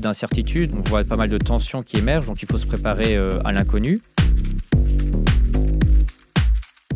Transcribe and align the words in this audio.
d'incertitudes, 0.00 0.72
on 0.74 0.80
voit 0.88 1.04
pas 1.04 1.16
mal 1.16 1.28
de 1.28 1.38
tensions 1.38 1.82
qui 1.82 1.98
émergent, 1.98 2.26
donc 2.26 2.42
il 2.42 2.48
faut 2.48 2.58
se 2.58 2.66
préparer 2.66 3.16
euh, 3.16 3.38
à 3.44 3.52
l'inconnu. 3.52 4.00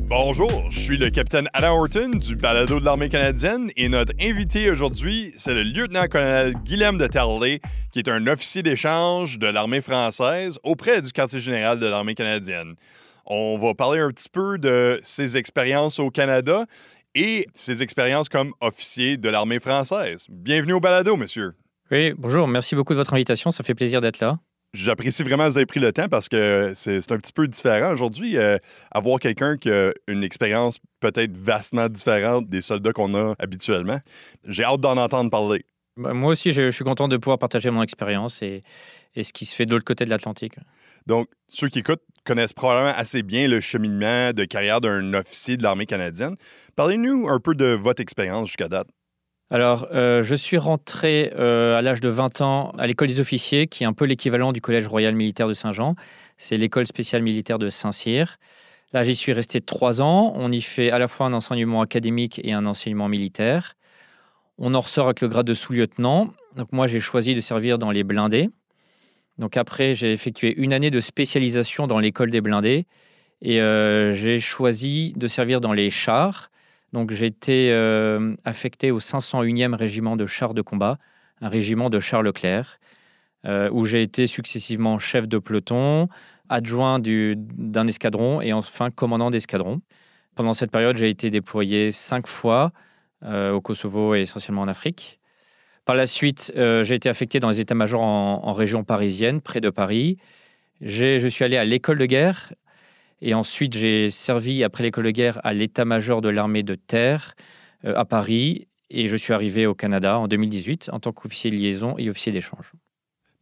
Bonjour, 0.09 0.71
je 0.71 0.79
suis 0.79 0.97
le 0.97 1.11
capitaine 1.11 1.49
Adam 1.53 1.77
Horton 1.77 2.11
du 2.11 2.37
balado 2.37 2.79
de 2.79 2.85
l'armée 2.85 3.09
canadienne 3.09 3.73
et 3.77 3.89
notre 3.89 4.13
invité 4.21 4.71
aujourd'hui, 4.71 5.33
c'est 5.37 5.53
le 5.53 5.65
lieutenant-colonel 5.65 6.55
Guillaume 6.65 6.97
de 6.97 7.09
Terley, 7.09 7.61
qui 7.93 7.99
est 7.99 8.09
un 8.09 8.25
officier 8.29 8.63
d'échange 8.63 9.39
de 9.41 9.49
l'armée 9.49 9.81
française 9.81 10.61
auprès 10.63 11.03
du 11.03 11.11
quartier 11.11 11.41
général 11.41 11.81
de 11.81 11.87
l'armée 11.87 12.15
canadienne. 12.15 12.77
On 13.27 13.59
va 13.59 13.75
parler 13.75 13.99
un 13.99 14.11
petit 14.11 14.29
peu 14.29 14.59
de 14.59 15.01
ses 15.03 15.37
expériences 15.37 15.99
au 15.99 16.11
Canada 16.11 16.67
et 17.17 17.49
ses 17.53 17.83
expériences 17.83 18.29
comme 18.29 18.53
officier 18.61 19.17
de 19.17 19.29
l'armée 19.29 19.59
française. 19.59 20.27
Bienvenue 20.29 20.75
au 20.75 20.81
balado, 20.81 21.17
monsieur. 21.17 21.55
Oui, 21.91 22.13
bonjour, 22.19 22.49
merci 22.49 22.75
beaucoup 22.75 22.95
de 22.95 22.99
votre 22.99 23.15
invitation, 23.15 23.53
ça 23.53 23.63
fait 23.63 23.75
plaisir 23.75 24.01
d'être 24.01 24.19
là. 24.19 24.41
J'apprécie 24.75 25.23
vraiment 25.23 25.45
que 25.47 25.51
vous 25.51 25.57
avez 25.57 25.67
pris 25.67 25.79
le 25.79 25.93
temps 25.93 26.09
parce 26.09 26.29
que 26.29 26.73
c'est 26.75 27.13
un 27.13 27.17
petit 27.17 27.33
peu 27.33 27.47
différent 27.47 27.93
aujourd'hui. 27.93 28.37
Euh, 28.37 28.59
avoir 28.91 29.21
quelqu'un 29.21 29.57
qui 29.57 29.71
a 29.71 29.93
une 30.09 30.25
expérience 30.25 30.79
peut-être 31.01 31.35
vastement 31.37 31.89
différente 31.89 32.49
des 32.49 32.61
soldats 32.61 32.93
qu'on 32.93 33.15
a 33.15 33.35
habituellement. 33.39 34.01
J'ai 34.45 34.65
hâte 34.65 34.81
d'en 34.81 34.97
entendre 34.97 35.31
parler. 35.31 35.65
Bah, 35.97 36.13
moi 36.13 36.33
aussi, 36.33 36.53
je, 36.53 36.71
suis 36.71 36.85
content 36.85 37.09
de 37.09 37.17
pouvoir 37.17 37.39
partager 37.39 37.71
mon 37.71 37.83
expérience 37.83 38.43
et, 38.43 38.61
et, 39.15 39.23
ce 39.23 39.33
qui 39.33 39.47
se 39.47 39.55
fait 39.55 39.65
de 39.65 39.71
l'autre 39.71 39.85
côté 39.85 40.05
de 40.05 40.11
l'Atlantique. 40.11 40.57
Donc, 41.07 41.29
ceux 41.49 41.69
qui 41.69 41.79
écoutent 41.79 42.03
connaissent 42.25 42.53
probablement 42.53 42.93
assez 42.97 43.23
bien 43.23 43.49
le 43.49 43.61
cheminement 43.61 44.33
de 44.33 44.45
carrière 44.45 44.81
d'un 44.81 45.15
officier 45.15 45.57
de 45.57 45.63
l'armée 45.63 45.87
canadienne. 45.87 46.37
Parlez-nous 46.75 47.29
un 47.29 47.39
peu 47.39 47.55
de 47.55 47.67
votre 47.67 48.03
expérience 48.03 48.49
jusqu'à 48.49 48.69
date. 48.69 48.89
Alors, 49.51 49.87
euh, 49.93 50.25
je 50.25 50.35
suis 50.35 50.59
rentré 50.59 51.33
euh, 51.37 51.79
à 51.79 51.83
l'âge 51.83 52.01
de 52.01 52.09
20 52.09 52.41
ans 52.41 52.73
à 52.79 52.87
l'école 52.89 53.07
des 53.07 53.21
officiers, 53.21 53.69
qui 53.69 53.85
est 53.85 53.87
un 53.87 53.93
peu 53.93 54.05
l'équivalent 54.05 54.53
du 54.53 54.61
Collège 54.61 54.89
royal 54.89 55.15
militaire 55.15 55.47
de 55.47 55.53
Saint-Jean. 55.53 55.95
C'est 56.37 56.57
l'école 56.57 56.87
spéciale 56.87 57.23
militaire 57.23 57.59
de 57.61 57.69
Saint-Cyr. 57.69 58.39
Là, 58.93 59.05
j'y 59.05 59.15
suis 59.15 59.33
resté 59.33 59.61
trois 59.61 60.03
ans. 60.03 60.33
On 60.35 60.51
y 60.51 60.61
fait 60.61 60.91
à 60.91 60.99
la 60.99 61.07
fois 61.07 61.27
un 61.27 61.33
enseignement 61.33 61.81
académique 61.81 62.41
et 62.43 62.53
un 62.55 62.67
enseignement 62.67 63.09
militaire. 63.09 63.75
On 64.59 64.75
en 64.75 64.81
ressort 64.81 65.07
avec 65.07 65.21
le 65.21 65.29
grade 65.29 65.47
de 65.47 65.55
sous-lieutenant. 65.55 66.35
Donc, 66.57 66.73
moi, 66.73 66.89
j'ai 66.89 67.01
choisi 67.01 67.37
de 67.37 67.41
servir 67.41 67.79
dans 67.79 67.93
les 67.93 68.03
blindés. 68.03 68.49
Donc, 69.39 69.57
après, 69.57 69.95
j'ai 69.95 70.13
effectué 70.13 70.57
une 70.57 70.73
année 70.73 70.91
de 70.91 71.01
spécialisation 71.01 71.87
dans 71.87 72.01
l'école 72.01 72.33
des 72.33 72.41
blindés. 72.41 72.87
Et 73.43 73.61
euh, 73.61 74.13
j'ai 74.13 74.41
choisi 74.41 75.13
de 75.17 75.29
servir 75.29 75.61
dans 75.61 75.73
les 75.73 75.91
chars. 75.91 76.51
Donc 76.97 77.11
j'ai 77.11 77.27
été 77.27 77.73
euh, 77.73 78.35
affecté 78.47 78.91
au 78.91 79.01
501e 79.01 79.75
régiment 79.75 80.17
de 80.17 80.25
chars 80.25 80.55
de 80.55 80.63
combat, 80.63 80.97
un 81.43 81.51
régiment 81.51 81.91
de 81.91 82.01
Charles 82.01 82.25
Leclerc, 82.25 82.81
euh, 83.45 83.69
où 83.71 83.85
j'ai 83.85 84.01
été 84.01 84.27
successivement 84.27 84.99
chef 84.99 85.29
de 85.29 85.37
peloton, 85.37 86.09
adjoint 86.49 86.99
d'un 86.99 87.87
escadron 87.87 88.41
et 88.41 88.55
enfin 88.55 88.91
commandant 88.91 89.31
d'escadron. 89.31 89.83
Pendant 90.37 90.55
cette 90.55 90.71
période, 90.71 90.97
j'ai 90.97 91.11
été 91.11 91.29
déployé 91.29 91.93
cinq 91.93 92.27
fois 92.27 92.73
euh, 93.25 93.53
au 93.53 93.61
Kosovo 93.61 94.15
et 94.15 94.23
essentiellement 94.23 94.63
en 94.63 94.69
Afrique. 94.69 95.21
Par 95.85 95.97
la 95.97 96.07
suite, 96.07 96.51
j'ai 96.57 96.95
été 96.95 97.11
affecté 97.11 97.41
dans 97.41 97.51
les 97.51 97.61
états-majors 97.61 98.01
en, 98.01 98.41
en, 98.43 98.53
région 98.55 98.85
parisienne, 98.85 99.43
près 99.43 99.61
de 99.61 99.69
Paris. 99.69 100.17
Je 100.81 101.29
suis 101.29 101.45
allé 101.45 101.59
à 101.59 101.65
l'école 101.67 101.99
de 101.99 102.07
guerre 102.07 102.55
et 103.23 103.35
ensuite, 103.35 103.77
j'ai 103.77 104.11
servi, 104.11 104.63
après 104.63 104.83
l'école 104.83 105.05
de 105.05 105.11
guerre, 105.11 105.41
à 105.45 105.55
l'état-major 105.55 106.21
de 106.21 106.29
l'armée 106.29 106.63
de 106.63 106.75
terre 106.75 107.35
euh, 107.85 107.95
à 107.97 108.05
Paris. 108.05 108.69
Et 108.91 109.09
je 109.09 109.17
suis 109.17 109.33
arrivé 109.33 109.67
au 109.67 109.75
Canada 109.75 110.19
en 110.19 110.29
2018 110.29 110.91
en 110.93 111.01
tant 111.01 111.13
qu'officier 111.13 111.51
de 111.51 111.57
liaison 111.57 111.97
et 111.99 112.09
officier 112.11 112.31
d'échange. 112.31 112.73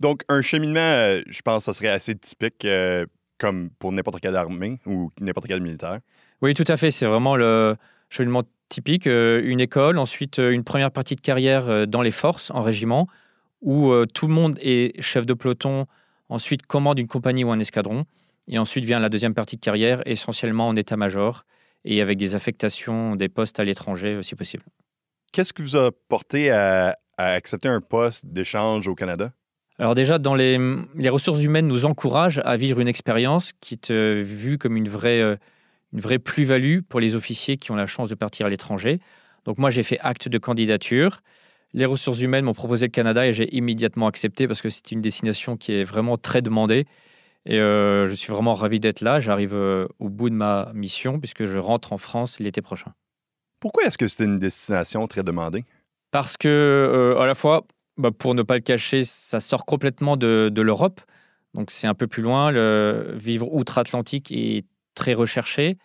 Donc, 0.00 0.22
un 0.28 0.42
cheminement, 0.42 0.80
euh, 0.80 1.22
je 1.26 1.42
pense 1.42 1.58
que 1.58 1.64
ça 1.64 1.74
serait 1.74 1.88
assez 1.88 2.14
typique 2.14 2.64
euh, 2.64 3.04
comme 3.38 3.70
pour 3.78 3.92
n'importe 3.92 4.20
quelle 4.20 4.36
armée 4.36 4.78
ou 4.86 5.10
n'importe 5.20 5.48
quel 5.48 5.60
militaire. 5.60 5.98
Oui, 6.40 6.54
tout 6.54 6.64
à 6.68 6.76
fait. 6.76 6.90
C'est 6.90 7.06
vraiment 7.06 7.36
le 7.36 7.76
cheminement 8.10 8.44
typique. 8.68 9.06
une 9.06 9.60
école, 9.60 9.98
ensuite 9.98 10.38
une 10.38 10.64
première 10.64 10.90
partie 10.90 11.16
de 11.16 11.20
carrière 11.20 11.86
dans 11.86 12.00
les 12.00 12.10
forces, 12.10 12.50
en 12.50 12.62
régiment, 12.62 13.06
où 13.60 13.92
tout 14.06 14.26
le 14.26 14.34
monde 14.34 14.58
est 14.60 15.00
chef 15.00 15.26
de 15.26 15.34
peloton, 15.34 15.86
ensuite 16.28 16.66
commande 16.66 16.98
une 16.98 17.06
compagnie 17.06 17.44
ou 17.44 17.50
un 17.50 17.58
escadron. 17.58 18.04
Et 18.48 18.58
ensuite 18.58 18.84
vient 18.84 18.98
la 18.98 19.08
deuxième 19.08 19.34
partie 19.34 19.56
de 19.56 19.60
carrière, 19.60 20.02
essentiellement 20.06 20.68
en 20.68 20.76
état-major 20.76 21.44
et 21.84 22.00
avec 22.00 22.18
des 22.18 22.34
affectations, 22.34 23.16
des 23.16 23.28
postes 23.28 23.60
à 23.60 23.64
l'étranger, 23.64 24.22
si 24.22 24.34
possible. 24.34 24.64
Qu'est-ce 25.32 25.52
qui 25.52 25.62
vous 25.62 25.76
a 25.76 25.90
porté 26.08 26.50
à, 26.50 26.96
accepter 27.16 27.68
un 27.68 27.80
poste 27.80 28.26
d'échange 28.26 28.88
au 28.88 28.94
Canada? 28.94 29.32
Alors 29.78 29.94
déjà, 29.94 30.18
dans 30.18 30.34
les, 30.34 30.58
les, 30.94 31.08
ressources 31.08 31.42
humaines 31.42 31.66
nous 31.66 31.84
encouragent 31.84 32.40
à 32.44 32.56
vivre 32.56 32.80
une 32.80 32.88
expérience 32.88 33.52
qui 33.60 33.74
est 33.74 34.22
vue 34.22 34.56
comme 34.56 34.76
une 34.76 34.88
vraie, 34.88 35.20
euh, 35.20 35.36
une 35.92 36.00
vraie 36.00 36.20
plus-value 36.20 36.80
pour 36.88 37.00
les 37.00 37.16
officiers 37.16 37.56
qui 37.56 37.72
ont 37.72 37.76
la 37.76 37.86
chance 37.86 38.08
de 38.08 38.14
partir 38.14 38.46
à 38.46 38.48
l'étranger. 38.48 39.00
Donc 39.44 39.58
moi, 39.58 39.70
j'ai 39.70 39.82
fait 39.82 39.98
acte 40.00 40.28
de 40.28 40.38
candidature. 40.38 41.20
Les 41.72 41.86
ressources 41.86 42.20
humaines 42.20 42.44
m'ont 42.44 42.54
proposé 42.54 42.86
le 42.86 42.92
Canada 42.92 43.26
et 43.26 43.32
j'ai 43.32 43.52
immédiatement 43.54 44.06
accepté 44.06 44.46
parce 44.46 44.62
que 44.62 44.70
c'est 44.70 44.92
une 44.92 45.00
destination 45.00 45.56
qui 45.56 45.72
est 45.72 45.84
vraiment 45.84 46.16
très 46.16 46.40
demandée 46.40 46.86
et 47.46 47.58
euh, 47.58 48.08
je 48.08 48.14
suis 48.14 48.32
vraiment 48.32 48.54
ravi 48.54 48.80
d'être 48.80 49.00
là. 49.00 49.20
J'arrive 49.20 49.54
euh, 49.54 49.86
au 49.98 50.08
bout 50.08 50.30
de 50.30 50.34
ma 50.34 50.70
mission 50.74 51.20
puisque 51.20 51.44
je 51.44 51.58
rentre 51.58 51.92
en 51.92 51.98
France 51.98 52.38
l'été 52.38 52.62
prochain. 52.62 52.92
Pourquoi 53.60 53.84
est-ce 53.84 53.98
que 53.98 54.08
c'est 54.08 54.24
une 54.24 54.38
destination 54.38 55.06
très 55.06 55.22
demandée? 55.22 55.64
Parce 56.10 56.36
que, 56.36 56.48
euh, 56.48 57.18
à 57.18 57.26
la 57.26 57.34
fois, 57.34 57.66
bah, 57.96 58.10
pour 58.10 58.34
ne 58.34 58.42
pas 58.42 58.54
le 58.54 58.60
cacher, 58.60 59.04
ça 59.04 59.40
sort 59.40 59.66
complètement 59.66 60.16
de, 60.16 60.50
de 60.52 60.62
l'Europe. 60.62 61.00
Donc, 61.54 61.70
c'est 61.70 61.86
un 61.86 61.94
peu 61.94 62.06
plus 62.06 62.22
loin. 62.22 62.50
Le 62.50 63.14
vivre 63.16 63.52
outre-Atlantique 63.52 64.30
est 64.32 64.64
très 64.94 65.14
recherché. 65.14 65.78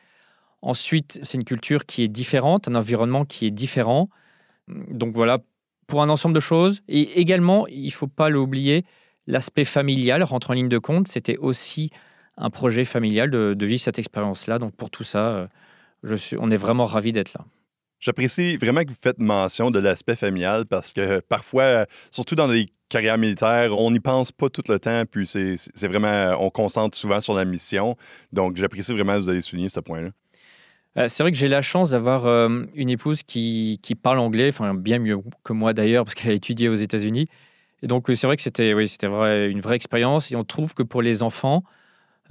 Ensuite, 0.61 1.19
c'est 1.23 1.37
une 1.37 1.43
culture 1.43 1.85
qui 1.85 2.03
est 2.03 2.07
différente, 2.07 2.67
un 2.67 2.75
environnement 2.75 3.25
qui 3.25 3.45
est 3.45 3.51
différent. 3.51 4.09
Donc, 4.67 5.15
voilà, 5.15 5.39
pour 5.87 6.01
un 6.01 6.09
ensemble 6.09 6.35
de 6.35 6.39
choses. 6.39 6.81
Et 6.87 7.19
également, 7.19 7.67
il 7.67 7.85
ne 7.85 7.91
faut 7.91 8.07
pas 8.07 8.29
l'oublier, 8.29 8.85
L'aspect 9.27 9.65
familial 9.65 10.23
rentre 10.23 10.51
en 10.51 10.53
ligne 10.53 10.69
de 10.69 10.77
compte. 10.77 11.07
C'était 11.07 11.37
aussi 11.37 11.91
un 12.37 12.49
projet 12.49 12.85
familial 12.85 13.29
de, 13.29 13.55
vivre 13.65 13.81
cette 13.81 13.99
expérience-là. 13.99 14.59
Donc 14.59 14.75
pour 14.75 14.89
tout 14.89 15.03
ça, 15.03 15.29
euh, 15.29 15.47
je 16.03 16.15
suis, 16.15 16.37
on 16.39 16.49
est 16.49 16.57
vraiment 16.57 16.85
ravis 16.85 17.11
d'être 17.11 17.33
là. 17.33 17.45
J'apprécie 17.99 18.55
vraiment 18.55 18.81
que 18.83 18.89
vous 18.89 18.97
faites 18.99 19.19
mention 19.19 19.71
de 19.71 19.79
l'aspect 19.79 20.15
familial 20.15 20.65
parce 20.65 20.93
que 20.93 21.19
parfois, 21.19 21.85
surtout 22.11 22.35
dans 22.35 22.47
les 22.47 22.67
carrières 22.87 23.17
militaires, 23.17 23.77
on 23.77 23.91
n'y 23.91 23.99
pense 23.99 24.31
pas 24.31 24.49
tout 24.49 24.63
le 24.69 24.79
temps, 24.79 25.03
puis 25.05 25.27
c'est 25.27 25.87
vraiment, 25.87 26.37
on 26.39 26.49
concentre 26.49 26.97
souvent 26.97 27.19
sur 27.19 27.33
la 27.33 27.43
mission. 27.43 27.97
Donc 28.31 28.55
j'apprécie 28.55 28.93
vraiment 28.93 29.15
que 29.15 29.19
vous 29.19 29.29
ayez 29.31 29.41
souligné 29.41 29.67
ce 29.67 29.81
point-là. 29.81 30.11
Euh, 30.97 31.07
c'est 31.07 31.23
vrai 31.23 31.31
que 31.31 31.37
j'ai 31.37 31.49
la 31.49 31.61
chance 31.61 31.91
d'avoir 31.91 32.25
euh, 32.25 32.63
une 32.73 32.89
épouse 32.89 33.21
qui, 33.23 33.79
qui, 33.83 33.95
parle 33.95 34.19
anglais, 34.19 34.49
enfin 34.49 34.73
bien 34.73 34.99
mieux 34.99 35.17
que 35.43 35.53
moi 35.53 35.73
d'ailleurs, 35.73 36.05
parce 36.05 36.15
qu'elle 36.15 36.31
a 36.31 36.35
étudié 36.35 36.69
aux 36.69 36.75
États-Unis. 36.75 37.27
Et 37.81 37.87
donc, 37.87 38.09
euh, 38.09 38.15
c'est 38.15 38.27
vrai 38.27 38.35
que 38.35 38.41
c'était 38.41 38.73
oui, 38.73 38.91
vrai, 39.03 39.49
une 39.49 39.61
vraie 39.61 39.75
expérience. 39.75 40.31
Et 40.31 40.35
on 40.35 40.43
trouve 40.43 40.73
que 40.73 40.83
pour 40.83 41.01
les 41.01 41.23
enfants, 41.23 41.63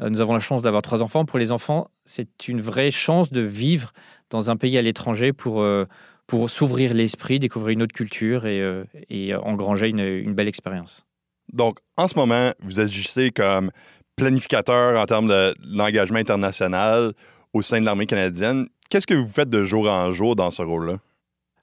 euh, 0.00 0.10
nous 0.10 0.20
avons 0.20 0.34
la 0.34 0.40
chance 0.40 0.62
d'avoir 0.62 0.82
trois 0.82 1.02
enfants. 1.02 1.24
Pour 1.24 1.38
les 1.38 1.50
enfants, 1.50 1.90
c'est 2.04 2.48
une 2.48 2.60
vraie 2.60 2.90
chance 2.90 3.30
de 3.30 3.40
vivre 3.40 3.92
dans 4.30 4.50
un 4.50 4.56
pays 4.56 4.76
à 4.78 4.82
l'étranger 4.82 5.32
pour, 5.32 5.62
euh, 5.62 5.86
pour 6.26 6.50
s'ouvrir 6.50 6.94
l'esprit, 6.94 7.38
découvrir 7.38 7.74
une 7.74 7.82
autre 7.82 7.94
culture 7.94 8.46
et, 8.46 8.62
et 9.08 9.34
engranger 9.34 9.88
une, 9.88 10.00
une, 10.00 10.34
belle 10.34 10.48
expérience. 10.48 11.06
Donc, 11.52 11.78
en 11.96 12.08
ce 12.08 12.14
moment, 12.16 12.52
vous 12.60 12.80
agissez 12.80 13.30
comme 13.30 13.70
planificateur 14.16 15.00
en 15.00 15.06
termes 15.06 15.28
de 15.28 15.54
l'engagement 15.64 16.18
international 16.18 17.12
au 17.54 17.62
sein 17.62 17.80
de 17.80 17.86
l'armée 17.86 18.06
canadienne. 18.06 18.68
Qu'est-ce 18.90 19.06
que 19.06 19.14
vous 19.14 19.28
faites 19.28 19.48
de 19.48 19.64
jour 19.64 19.88
en 19.88 20.12
jour 20.12 20.36
dans 20.36 20.50
ce 20.50 20.62
rôle-là? 20.62 20.98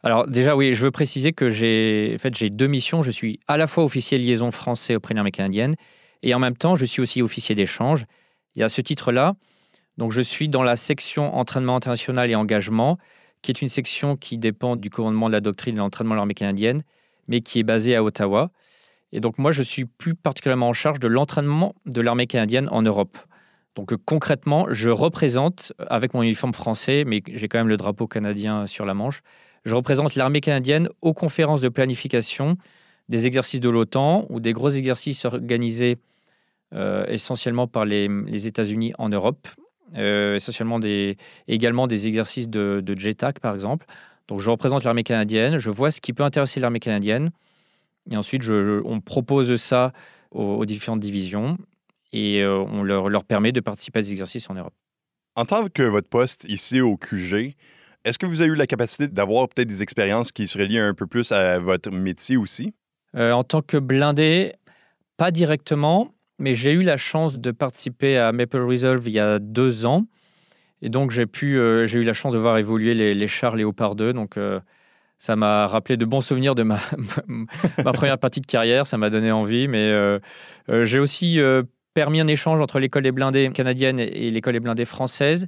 Alors 0.05 0.27
déjà, 0.27 0.55
oui, 0.55 0.75
je 0.75 0.83
veux 0.83 0.91
préciser 0.91 1.33
que 1.33 1.49
j'ai 1.49 2.11
en 2.13 2.19
fait, 2.19 2.35
j'ai 2.35 2.51
deux 2.51 2.67
missions. 2.67 3.01
Je 3.01 3.09
suis 3.09 3.39
à 3.47 3.57
la 3.57 3.65
fois 3.65 3.83
officier 3.83 4.19
liaison 4.19 4.51
français 4.51 4.95
auprès 4.95 5.15
de 5.15 5.17
l'armée 5.17 5.31
canadienne 5.31 5.73
et 6.21 6.35
en 6.35 6.39
même 6.39 6.55
temps, 6.55 6.75
je 6.75 6.85
suis 6.85 7.01
aussi 7.01 7.23
officier 7.23 7.55
d'échange. 7.55 8.05
Et 8.55 8.61
à 8.61 8.69
ce 8.69 8.81
titre-là, 8.81 9.33
donc 9.97 10.11
je 10.11 10.21
suis 10.21 10.47
dans 10.47 10.61
la 10.61 10.75
section 10.75 11.35
entraînement 11.35 11.75
international 11.75 12.29
et 12.29 12.35
engagement, 12.35 12.99
qui 13.41 13.49
est 13.49 13.63
une 13.63 13.69
section 13.69 14.15
qui 14.15 14.37
dépend 14.37 14.75
du 14.75 14.91
commandement 14.91 15.25
de 15.25 15.33
la 15.33 15.41
doctrine 15.41 15.73
de 15.73 15.79
l'entraînement 15.79 16.13
de 16.13 16.17
l'armée 16.17 16.35
canadienne, 16.35 16.83
mais 17.27 17.41
qui 17.41 17.57
est 17.57 17.63
basée 17.63 17.95
à 17.95 18.03
Ottawa. 18.03 18.51
Et 19.11 19.21
donc 19.21 19.39
moi, 19.39 19.51
je 19.51 19.63
suis 19.63 19.85
plus 19.85 20.13
particulièrement 20.13 20.69
en 20.69 20.73
charge 20.73 20.99
de 20.99 21.07
l'entraînement 21.07 21.73
de 21.87 22.01
l'armée 22.01 22.27
canadienne 22.27 22.69
en 22.69 22.83
Europe. 22.83 23.17
Donc 23.73 23.95
concrètement, 24.05 24.67
je 24.69 24.91
représente, 24.91 25.73
avec 25.87 26.13
mon 26.13 26.21
uniforme 26.21 26.53
français, 26.53 27.05
mais 27.07 27.23
j'ai 27.27 27.47
quand 27.47 27.57
même 27.57 27.69
le 27.69 27.77
drapeau 27.77 28.05
canadien 28.05 28.67
sur 28.67 28.85
la 28.85 28.93
manche, 28.93 29.23
je 29.65 29.75
représente 29.75 30.15
l'armée 30.15 30.41
canadienne 30.41 30.89
aux 31.01 31.13
conférences 31.13 31.61
de 31.61 31.69
planification 31.69 32.57
des 33.09 33.27
exercices 33.27 33.59
de 33.59 33.69
l'OTAN 33.69 34.25
ou 34.29 34.39
des 34.39 34.53
gros 34.53 34.69
exercices 34.69 35.25
organisés 35.25 35.97
euh, 36.73 37.05
essentiellement 37.07 37.67
par 37.67 37.85
les, 37.85 38.47
États-Unis 38.47 38.93
en 38.97 39.09
Europe, 39.09 39.47
euh, 39.95 40.35
essentiellement 40.35 40.79
des, 40.79 41.17
également 41.47 41.87
des 41.87 42.07
exercices 42.07 42.49
de, 42.49 42.81
de 42.83 42.97
JETAC 42.97 43.39
par 43.39 43.53
exemple. 43.53 43.85
Donc 44.27 44.39
je 44.39 44.49
représente 44.49 44.83
l'armée 44.83 45.03
canadienne, 45.03 45.57
je 45.57 45.69
vois 45.69 45.91
ce 45.91 46.01
qui 46.01 46.13
peut 46.13 46.23
intéresser 46.23 46.59
l'armée 46.59 46.79
canadienne 46.79 47.29
Et 48.11 48.17
ensuite, 48.17 48.43
on 48.49 48.99
propose 49.01 49.55
ça 49.57 49.93
aux, 50.31 50.55
aux 50.55 50.65
différentes 50.65 50.99
divisions 50.99 51.57
et 52.11 52.41
euh, 52.41 52.57
on 52.57 52.81
leur, 52.81 53.09
leur 53.09 53.23
permet 53.23 53.51
de 53.51 53.59
participer 53.59 53.99
à 53.99 54.01
des 54.01 54.11
exercices 54.11 54.49
en 54.49 54.55
Europe. 54.55 54.73
En 55.35 55.45
tant 55.45 55.67
que 55.67 55.83
votre 55.83 56.09
poste 56.09 56.45
ici 56.47 56.81
au 56.81 56.97
QG, 56.97 57.55
est-ce 58.05 58.19
que 58.19 58.27
vous 58.27 58.41
avez 58.41 58.51
eu 58.51 58.55
la 58.55 58.67
capacité 58.67 59.07
d'avoir 59.07 59.49
peut-être 59.49 59.67
des 59.67 59.81
expériences 59.81 60.31
qui 60.31 60.47
se 60.47 60.57
relient 60.57 60.77
un 60.77 60.93
peu 60.93 61.07
plus 61.07 61.31
à 61.31 61.57
votre 61.57 61.91
métier 61.91 62.37
aussi? 62.37 62.73
Euh, 63.15 63.31
en 63.31 63.43
tant 63.43 63.63
que 63.63 63.77
blindé, 63.77 64.53
pas 65.17 65.31
directement, 65.31 66.13
mais 66.37 66.53
j'ai 66.53 66.73
eu 66.73 66.83
la 66.83 66.97
chance 66.97 67.37
de 67.37 67.51
participer 67.51 68.17
à 68.17 68.31
Maple 68.31 68.61
Resolve 68.61 69.07
il 69.07 69.13
y 69.13 69.19
a 69.19 69.39
deux 69.39 69.87
ans. 69.87 70.05
Et 70.83 70.89
donc, 70.89 71.09
j'ai 71.09 71.25
euh, 71.43 71.87
eu 71.87 72.03
la 72.03 72.13
chance 72.13 72.31
de 72.31 72.37
voir 72.37 72.59
évoluer 72.59 72.93
les, 72.93 73.15
les 73.15 73.27
chars 73.27 73.55
Léopard 73.55 73.95
2. 73.95 74.13
Donc, 74.13 74.37
euh, 74.37 74.59
ça 75.17 75.35
m'a 75.35 75.65
rappelé 75.65 75.97
de 75.97 76.05
bons 76.05 76.21
souvenirs 76.21 76.53
de 76.53 76.61
ma, 76.61 76.79
première 77.93 78.19
partie 78.19 78.41
de 78.41 78.45
carrière. 78.45 78.85
Ça 78.85 78.97
m'a 78.97 79.09
donné 79.09 79.31
envie. 79.31 79.67
Mais 79.67 79.91
j'ai 80.83 80.99
aussi 80.99 81.39
permis 81.95 82.19
un 82.19 82.27
échange 82.27 82.61
entre 82.61 82.79
l'école 82.79 83.03
des 83.03 83.13
blindés 83.13 83.49
canadienne 83.51 83.99
et 83.99 84.29
l'école 84.29 84.53
des 84.53 84.59
blindés 84.59 84.85
française. 84.85 85.47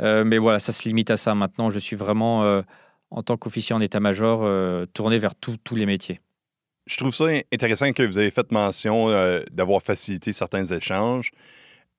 Euh, 0.00 0.24
mais 0.24 0.38
voilà, 0.38 0.58
ça 0.58 0.72
se 0.72 0.86
limite 0.88 1.10
à 1.10 1.16
ça. 1.16 1.34
Maintenant, 1.34 1.70
je 1.70 1.78
suis 1.78 1.96
vraiment, 1.96 2.44
euh, 2.44 2.62
en 3.10 3.22
tant 3.22 3.36
qu'officier 3.36 3.74
en 3.74 3.80
état-major, 3.80 4.40
euh, 4.42 4.86
tourné 4.86 5.18
vers 5.18 5.34
tous 5.34 5.58
les 5.74 5.86
métiers. 5.86 6.20
Je 6.86 6.96
trouve 6.96 7.14
ça 7.14 7.26
intéressant 7.52 7.92
que 7.92 8.02
vous 8.02 8.16
avez 8.16 8.30
fait 8.30 8.50
mention 8.50 9.08
d'avoir 9.50 9.82
facilité 9.82 10.32
certains 10.32 10.64
échanges 10.64 11.32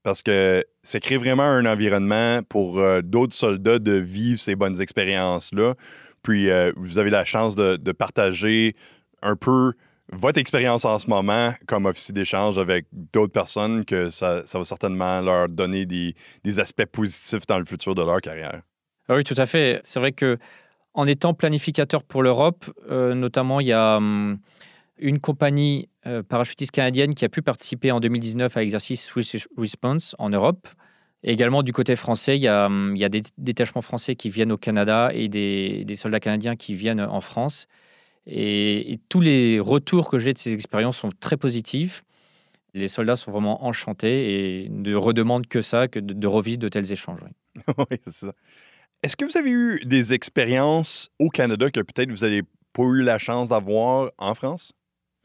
parce 0.01 0.24
que 0.24 0.66
ça 0.81 1.00
crée 1.00 1.18
vraiment 1.18 1.44
un 1.44 1.68
environnement 1.68 2.42
pour 2.50 2.81
d'autres 3.04 3.36
soldats 3.36 3.78
de 3.78 3.92
vivre 3.92 4.40
ces 4.40 4.56
bonnes 4.56 4.81
expériences-là. 4.81 5.75
Puis 6.24 6.50
vous 6.75 6.98
avez 6.98 7.12
la 7.12 7.24
chance 7.24 7.56
de 7.56 7.92
partager 7.92 8.75
un 9.22 9.36
peu 9.36 9.74
votre 10.11 10.39
expérience 10.39 10.85
en 10.85 10.97
ce 11.00 11.07
moment 11.07 11.53
comme 11.67 11.85
officier 11.85 12.13
d'échange 12.13 12.57
avec 12.57 12.85
d'autres 12.91 13.31
personnes 13.31 13.85
que 13.85 14.09
ça, 14.09 14.41
va 14.53 14.65
certainement 14.65 15.21
leur 15.21 15.47
donner 15.47 15.85
des, 15.85 16.15
aspects 16.59 16.85
positifs 16.85 17.45
dans 17.47 17.59
le 17.59 17.65
futur 17.65 17.95
de 17.95 18.01
leur 18.01 18.21
carrière? 18.21 18.61
Ah 19.07 19.15
oui, 19.15 19.23
tout 19.23 19.35
à 19.38 19.45
fait. 19.45 19.81
C'est 19.83 20.00
vrai 20.00 20.11
que 20.11 20.38
en 20.94 21.07
étant 21.07 21.33
planificateur 21.33 22.03
pour 22.03 22.23
l'Europe, 22.23 22.65
euh, 22.89 23.13
notamment, 23.13 23.59
il 23.59 23.67
y 23.67 23.73
a 23.73 23.97
hum, 23.97 24.39
une 24.97 25.19
compagnie 25.19 25.89
euh, 26.07 26.23
parachutiste 26.23 26.71
canadienne 26.71 27.13
qui 27.13 27.25
a 27.25 27.29
pu 27.29 27.41
participer 27.41 27.91
en 27.91 28.00
2019 28.00 28.57
à 28.57 28.62
l'exercice 28.62 29.05
Swiss 29.05 29.47
Response 29.57 30.15
en 30.19 30.29
Europe. 30.29 30.67
Également 31.21 31.63
du 31.63 31.73
côté 31.73 31.95
français, 31.95 32.38
il 32.38 32.41
y 32.41 32.47
a, 32.47 32.65
hum, 32.65 32.95
il 32.95 33.00
y 33.00 33.05
a 33.05 33.09
des 33.09 33.21
détachements 33.38 33.81
français 33.81 34.15
qui 34.15 34.29
viennent 34.29 34.51
au 34.51 34.57
Canada 34.57 35.12
et 35.13 35.27
des 35.27 35.95
soldats 35.95 36.19
canadiens 36.19 36.55
qui 36.55 36.73
viennent 36.73 37.01
en 37.01 37.21
France. 37.21 37.67
Et, 38.31 38.93
et 38.93 38.99
tous 39.09 39.21
les 39.21 39.59
retours 39.59 40.09
que 40.09 40.19
j'ai 40.19 40.33
de 40.33 40.37
ces 40.37 40.53
expériences 40.53 40.97
sont 40.97 41.09
très 41.19 41.35
positifs. 41.35 42.03
Les 42.75 42.87
soldats 42.87 43.15
sont 43.15 43.31
vraiment 43.31 43.65
enchantés 43.65 44.65
et 44.65 44.69
ne 44.69 44.93
redemandent 44.93 45.47
que 45.47 45.63
ça, 45.63 45.87
que 45.87 45.99
de, 45.99 46.13
de 46.13 46.27
revivre 46.27 46.59
de 46.59 46.69
tels 46.69 46.91
échanges. 46.91 47.19
oui. 47.23 47.63
oui, 47.91 47.97
c'est 48.05 48.27
ça. 48.27 48.33
Est-ce 49.01 49.17
que 49.17 49.25
vous 49.25 49.37
avez 49.37 49.49
eu 49.49 49.81
des 49.85 50.13
expériences 50.13 51.09
au 51.17 51.29
Canada 51.29 51.71
que 51.71 51.79
peut-être 51.79 52.11
vous 52.11 52.23
n'avez 52.25 52.43
pas 52.73 52.83
eu 52.83 53.01
la 53.01 53.17
chance 53.17 53.49
d'avoir 53.49 54.11
en 54.19 54.35
France? 54.35 54.73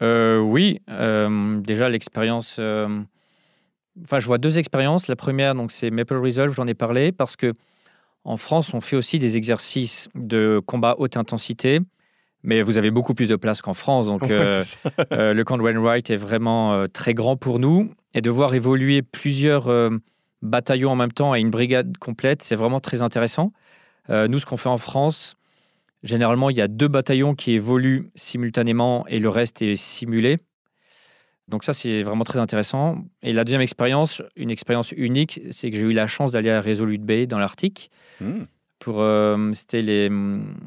Euh, 0.01 0.39
oui, 0.39 0.81
euh, 0.89 1.59
déjà 1.61 1.89
l'expérience. 1.89 2.55
euh, 2.59 3.01
Enfin, 4.03 4.19
je 4.19 4.25
vois 4.25 4.37
deux 4.37 4.57
expériences. 4.57 5.07
La 5.07 5.15
première, 5.15 5.55
donc, 5.55 5.71
c'est 5.71 5.89
Maple 5.89 6.17
Resolve, 6.17 6.53
j'en 6.53 6.67
ai 6.67 6.73
parlé, 6.73 7.11
parce 7.11 7.35
que 7.35 7.53
en 8.23 8.37
France, 8.37 8.73
on 8.73 8.81
fait 8.81 8.95
aussi 8.95 9.19
des 9.19 9.37
exercices 9.37 10.09
de 10.15 10.59
combat 10.65 10.95
haute 10.97 11.15
intensité, 11.15 11.79
mais 12.45 12.61
vous 12.61 12.77
avez 12.77 12.91
beaucoup 12.91 13.13
plus 13.13 13.27
de 13.27 13.35
place 13.35 13.61
qu'en 13.61 13.73
France. 13.73 14.05
Donc, 14.05 14.29
euh, 14.29 14.63
euh, 15.11 15.33
le 15.33 15.43
camp 15.43 15.57
de 15.57 15.63
Wainwright 15.63 16.09
est 16.09 16.15
vraiment 16.15 16.73
euh, 16.73 16.85
très 16.87 17.13
grand 17.13 17.35
pour 17.35 17.59
nous. 17.59 17.91
Et 18.13 18.21
de 18.21 18.29
voir 18.29 18.53
évoluer 18.55 19.01
plusieurs 19.01 19.67
euh, 19.67 19.89
bataillons 20.41 20.91
en 20.91 20.95
même 20.95 21.11
temps 21.11 21.35
et 21.35 21.41
une 21.41 21.49
brigade 21.49 21.97
complète, 21.97 22.43
c'est 22.43 22.55
vraiment 22.55 22.79
très 22.79 23.01
intéressant. 23.01 23.51
Euh, 24.09 24.27
nous, 24.27 24.39
ce 24.39 24.45
qu'on 24.45 24.57
fait 24.57 24.69
en 24.69 24.77
France, 24.77 25.35
généralement, 26.03 26.49
il 26.49 26.57
y 26.57 26.61
a 26.61 26.67
deux 26.67 26.87
bataillons 26.87 27.35
qui 27.35 27.51
évoluent 27.51 28.09
simultanément 28.15 29.05
et 29.07 29.19
le 29.19 29.29
reste 29.29 29.61
est 29.61 29.75
simulé. 29.75 30.37
Donc 31.47 31.63
ça, 31.63 31.73
c'est 31.73 32.03
vraiment 32.03 32.23
très 32.23 32.39
intéressant. 32.39 33.03
Et 33.21 33.31
la 33.31 33.43
deuxième 33.43 33.61
expérience, 33.61 34.21
une 34.35 34.49
expérience 34.49 34.91
unique, 34.93 35.41
c'est 35.51 35.69
que 35.69 35.77
j'ai 35.77 35.83
eu 35.83 35.93
la 35.93 36.07
chance 36.07 36.31
d'aller 36.31 36.49
à 36.49 36.61
Resolute 36.61 37.03
Bay 37.03 37.27
dans 37.27 37.37
l'Arctique. 37.37 37.91
Hmm. 38.19 38.43
Pour, 38.79 39.01
euh, 39.01 39.51
c'était 39.53 39.81
les, 39.81 40.09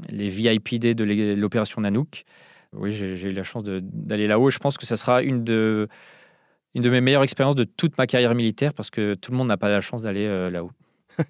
les 0.09 0.29
VIPD 0.29 0.95
de 0.95 1.35
l'opération 1.35 1.81
Nanook. 1.81 2.25
Oui, 2.73 2.93
j'ai 2.93 3.29
eu 3.29 3.33
la 3.33 3.43
chance 3.43 3.65
d'aller 3.65 4.27
là-haut. 4.27 4.51
Je 4.51 4.59
pense 4.59 4.77
que 4.77 4.87
ça 4.87 4.97
sera 4.97 5.23
une 5.23 5.45
de, 5.45 5.89
une 6.75 6.83
de 6.83 6.91
mes 6.91 7.01
meilleures 7.01 7.23
expériences 7.23 7.55
de 7.55 7.65
toute 7.65 7.97
ma 7.99 8.07
carrière 8.07 8.35
militaire 8.35 8.75
parce 8.75 8.91
que 8.91 9.15
tout 9.15 9.33
le 9.33 9.39
monde 9.39 9.49
n'a 9.49 9.57
pas 9.57 9.71
la 9.71 9.81
chance 9.81 10.03
d'aller 10.03 10.27
euh, 10.27 10.51
là-haut. 10.51 10.71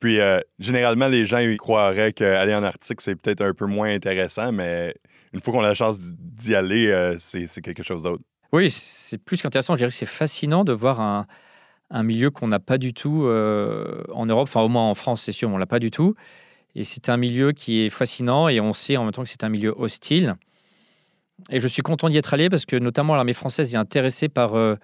Puis, 0.00 0.18
euh, 0.18 0.40
généralement, 0.58 1.08
les 1.08 1.26
gens 1.26 1.38
ils 1.38 1.58
croiraient 1.58 2.12
qu'aller 2.12 2.54
en 2.54 2.62
Arctique, 2.62 3.02
c'est 3.02 3.14
peut-être 3.16 3.42
un 3.42 3.52
peu 3.52 3.66
moins 3.66 3.90
intéressant, 3.92 4.50
mais 4.50 4.94
une 5.34 5.40
fois 5.40 5.52
qu'on 5.52 5.60
a 5.60 5.68
la 5.68 5.74
chance 5.74 6.00
d'y 6.00 6.54
aller, 6.54 6.86
euh, 6.86 7.16
c'est 7.18 7.46
c'est 7.46 7.60
quelque 7.60 7.82
chose 7.82 8.04
d'autre. 8.04 8.22
Oui, 8.52 8.70
c'est 8.70 9.18
plus 9.18 9.42
qu'intéressant. 9.42 9.74
Je 9.74 9.78
dirais 9.78 9.90
que 9.90 9.94
c'est 9.94 10.06
fascinant 10.06 10.64
de 10.64 10.72
voir 10.72 11.00
un, 11.00 11.26
un 11.90 12.02
milieu 12.02 12.30
qu'on 12.30 12.48
n'a 12.48 12.60
pas 12.60 12.78
du 12.78 12.94
tout 12.94 13.24
euh, 13.24 14.02
en 14.12 14.26
Europe. 14.26 14.48
Enfin, 14.48 14.62
au 14.62 14.68
moins 14.68 14.88
en 14.88 14.94
France, 14.94 15.22
c'est 15.22 15.32
sûr, 15.32 15.50
on 15.50 15.58
l'a 15.58 15.66
pas 15.66 15.78
du 15.78 15.90
tout. 15.90 16.14
Et 16.76 16.84
c'est 16.84 17.08
un 17.08 17.16
milieu 17.16 17.52
qui 17.52 17.80
est 17.80 17.90
fascinant 17.90 18.48
et 18.48 18.60
on 18.60 18.72
sait 18.72 18.96
en 18.96 19.04
même 19.04 19.12
temps 19.12 19.24
que 19.24 19.28
c'est 19.28 19.42
un 19.42 19.48
milieu 19.48 19.74
hostile. 19.76 20.36
Et 21.50 21.58
je 21.58 21.66
suis 21.66 21.82
content 21.82 22.08
d'y 22.08 22.16
être 22.16 22.32
allé 22.32 22.48
parce 22.48 22.64
que 22.64 22.76
notamment 22.76 23.16
l'armée 23.16 23.32
française 23.32 23.74
est 23.74 23.78
intéressée 23.78 24.28
par 24.28 24.54
euh, 24.54 24.76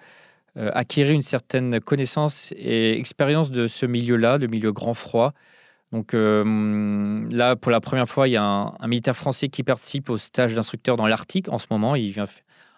euh, 0.57 0.69
acquérir 0.73 1.13
une 1.13 1.21
certaine 1.21 1.79
connaissance 1.79 2.53
et 2.57 2.97
expérience 2.97 3.51
de 3.51 3.67
ce 3.67 3.85
milieu-là, 3.85 4.37
le 4.37 4.47
milieu 4.47 4.73
grand 4.73 4.93
froid. 4.93 5.33
Donc 5.93 6.11
là, 6.11 7.55
pour 7.55 7.71
la 7.71 7.79
première 7.79 8.09
fois, 8.09 8.27
il 8.27 8.31
y 8.31 8.35
a 8.35 8.43
un, 8.43 8.73
un 8.77 8.87
militaire 8.87 9.15
français 9.15 9.47
qui 9.47 9.63
participe 9.63 10.09
au 10.09 10.17
stage 10.17 10.53
d'instructeur 10.53 10.97
dans 10.97 11.07
l'Arctique 11.07 11.47
en 11.47 11.59
ce 11.59 11.67
moment. 11.71 11.95
Il 11.95 12.11
vient 12.11 12.25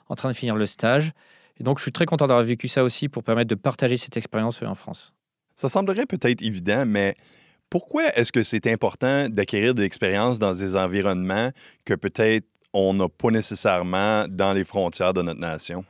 en 0.10 0.14
train 0.16 0.30
de 0.30 0.36
finir 0.36 0.56
le 0.56 0.68
stage. 0.68 1.14
Et 1.60 1.64
donc, 1.64 1.80
je 1.80 1.84
suis 1.84 1.92
très 1.92 2.06
content 2.06 2.28
d'avoir 2.28 2.46
vécu 2.46 2.68
ça 2.68 2.84
aussi 2.84 3.10
pour 3.10 3.24
permettre 3.24 3.50
de 3.50 3.56
partager 3.56 3.98
cette 3.98 4.18
expérience 4.18 4.62
euh, 4.64 4.68
en 4.68 4.76
France. 4.76 5.14
Ça 5.56 5.70
semblerait 5.70 6.06
peut-être 6.06 6.42
évident, 6.42 6.86
mais 6.86 7.16
pourquoi 7.70 8.16
est-ce 8.16 8.32
que 8.32 8.44
c'est 8.44 8.66
important 8.68 9.28
d'acquérir 9.30 9.76
de 9.76 9.82
l'expérience 9.82 10.40
dans 10.40 10.54
des 10.54 10.76
environnements 10.76 11.51
que 11.86 11.94
peut-être 11.94 12.48
on 12.74 12.94
n'a 12.94 13.10
pas 13.10 13.30
nécessairement 13.30 14.25
dans 14.30 14.54
les 14.54 14.63
frontières 14.63 15.13
de 15.13 15.22
notre 15.22 15.39
nation? 15.39 15.84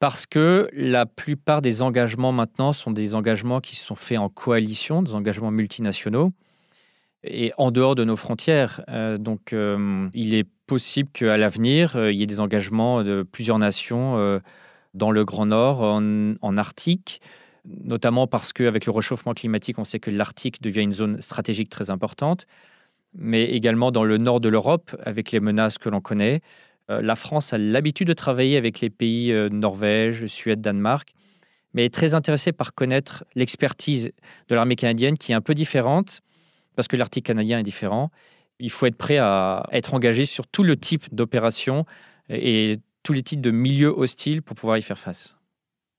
Parce 0.00 0.26
que 0.26 0.68
la 0.72 1.06
plupart 1.06 1.62
des 1.62 1.80
engagements 1.80 2.32
maintenant 2.32 2.72
sont 2.72 2.90
des 2.90 3.14
engagements 3.14 3.60
qui 3.60 3.76
sont 3.76 3.94
faits 3.94 4.18
en 4.18 4.28
coalition, 4.28 5.00
des 5.00 5.14
engagements 5.14 5.52
multinationaux 5.52 6.32
et 7.24 7.52
en 7.56 7.70
dehors 7.70 7.94
de 7.94 8.04
nos 8.04 8.16
frontières. 8.16 8.82
Euh, 8.88 9.18
donc, 9.18 9.52
euh, 9.52 10.08
il 10.12 10.34
est 10.34 10.48
possible 10.66 11.08
qu'à 11.12 11.36
l'avenir, 11.36 11.96
euh, 11.96 12.12
il 12.12 12.18
y 12.18 12.22
ait 12.22 12.26
des 12.26 12.40
engagements 12.40 13.04
de 13.04 13.22
plusieurs 13.22 13.58
nations 13.58 14.40
dans 14.94 15.10
le 15.10 15.24
Grand 15.24 15.46
Nord, 15.46 15.80
en, 15.82 16.56
Arctique, 16.56 17.20
notamment 17.64 18.26
parce 18.26 18.52
qu'avec 18.52 18.86
le 18.86 18.92
réchauffement 18.92 19.34
climatique, 19.34 19.78
on 19.78 19.84
sait 19.84 20.00
que 20.00 20.10
l'Arctique 20.10 20.60
devient 20.62 20.82
une 20.82 20.92
zone 20.92 21.20
stratégique 21.20 21.70
très 21.70 21.90
importante, 21.90 22.46
mais 23.14 23.44
également 23.44 23.90
dans 23.90 24.04
le 24.04 24.18
nord 24.18 24.40
de 24.40 24.48
l'Europe, 24.48 24.96
avec 25.04 25.32
les 25.32 25.40
menaces 25.40 25.78
que 25.78 25.88
l'on 25.88 26.00
connaît. 26.00 26.40
Euh, 26.90 27.00
la 27.00 27.16
France 27.16 27.52
a 27.52 27.58
l'habitude 27.58 28.08
de 28.08 28.12
travailler 28.12 28.56
avec 28.56 28.80
les 28.80 28.90
pays 28.90 29.32
euh, 29.32 29.48
Norvège, 29.48 30.26
Suède, 30.26 30.60
Danemark, 30.60 31.12
mais 31.74 31.86
est 31.86 31.94
très 31.94 32.14
intéressée 32.14 32.52
par 32.52 32.74
connaître 32.74 33.24
l'expertise 33.34 34.12
de 34.48 34.54
l'armée 34.54 34.76
canadienne 34.76 35.16
qui 35.16 35.32
est 35.32 35.34
un 35.34 35.40
peu 35.40 35.54
différente, 35.54 36.20
parce 36.76 36.88
que 36.88 36.96
l'Arctique 36.96 37.26
canadien 37.26 37.58
est 37.58 37.62
différent. 37.62 38.10
Il 38.58 38.70
faut 38.70 38.86
être 38.86 38.96
prêt 38.96 39.18
à 39.18 39.66
être 39.72 39.94
engagé 39.94 40.24
sur 40.24 40.46
tout 40.46 40.62
le 40.62 40.76
type 40.76 41.12
d'opération 41.14 41.84
et 42.28 42.78
tous 43.02 43.12
les 43.12 43.22
types 43.22 43.40
de 43.40 43.50
milieux 43.50 43.92
hostiles 43.96 44.42
pour 44.42 44.56
pouvoir 44.56 44.78
y 44.78 44.82
faire 44.82 44.98
face. 44.98 45.36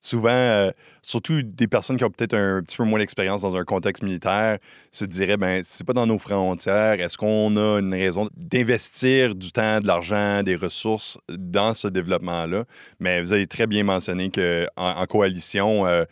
Souvent, 0.06 0.32
euh, 0.32 0.72
surtout 1.02 1.44
des 1.44 1.66
personnes 1.66 1.98
qui 1.98 2.04
ont 2.04 2.10
peut-être 2.10 2.34
un 2.34 2.62
petit 2.62 2.76
peu 2.76 2.84
moins 2.84 3.00
d'expérience 3.00 3.44
dans 3.44 3.56
un 3.56 3.64
contexte 3.64 4.04
militaire, 4.04 4.58
se 4.92 5.06
diraient 5.06 5.38
ben 5.38 5.62
c'est 5.64 5.86
pas 5.86 5.94
dans 5.94 6.06
nos 6.06 6.20
frontières. 6.20 7.00
Est-ce 7.00 7.18
qu'on 7.18 7.56
a 7.56 7.80
une 7.80 7.94
raison 7.94 8.28
d'investir 8.36 9.34
du 9.34 9.54
temps, 9.54 9.80
de 9.80 9.88
l'argent, 9.88 10.44
des 10.44 10.58
ressources 10.58 11.18
dans 11.30 11.74
ce 11.74 11.88
développement-là? 11.88 12.66
Mais 13.00 13.22
vous 13.22 13.32
avez 13.32 13.48
très 13.48 13.66
bien 13.66 13.86
mentionné 13.86 14.30
que 14.30 14.68
en, 14.76 14.90
en 14.90 15.06
coalition, 15.06 15.86
euh, 15.86 16.04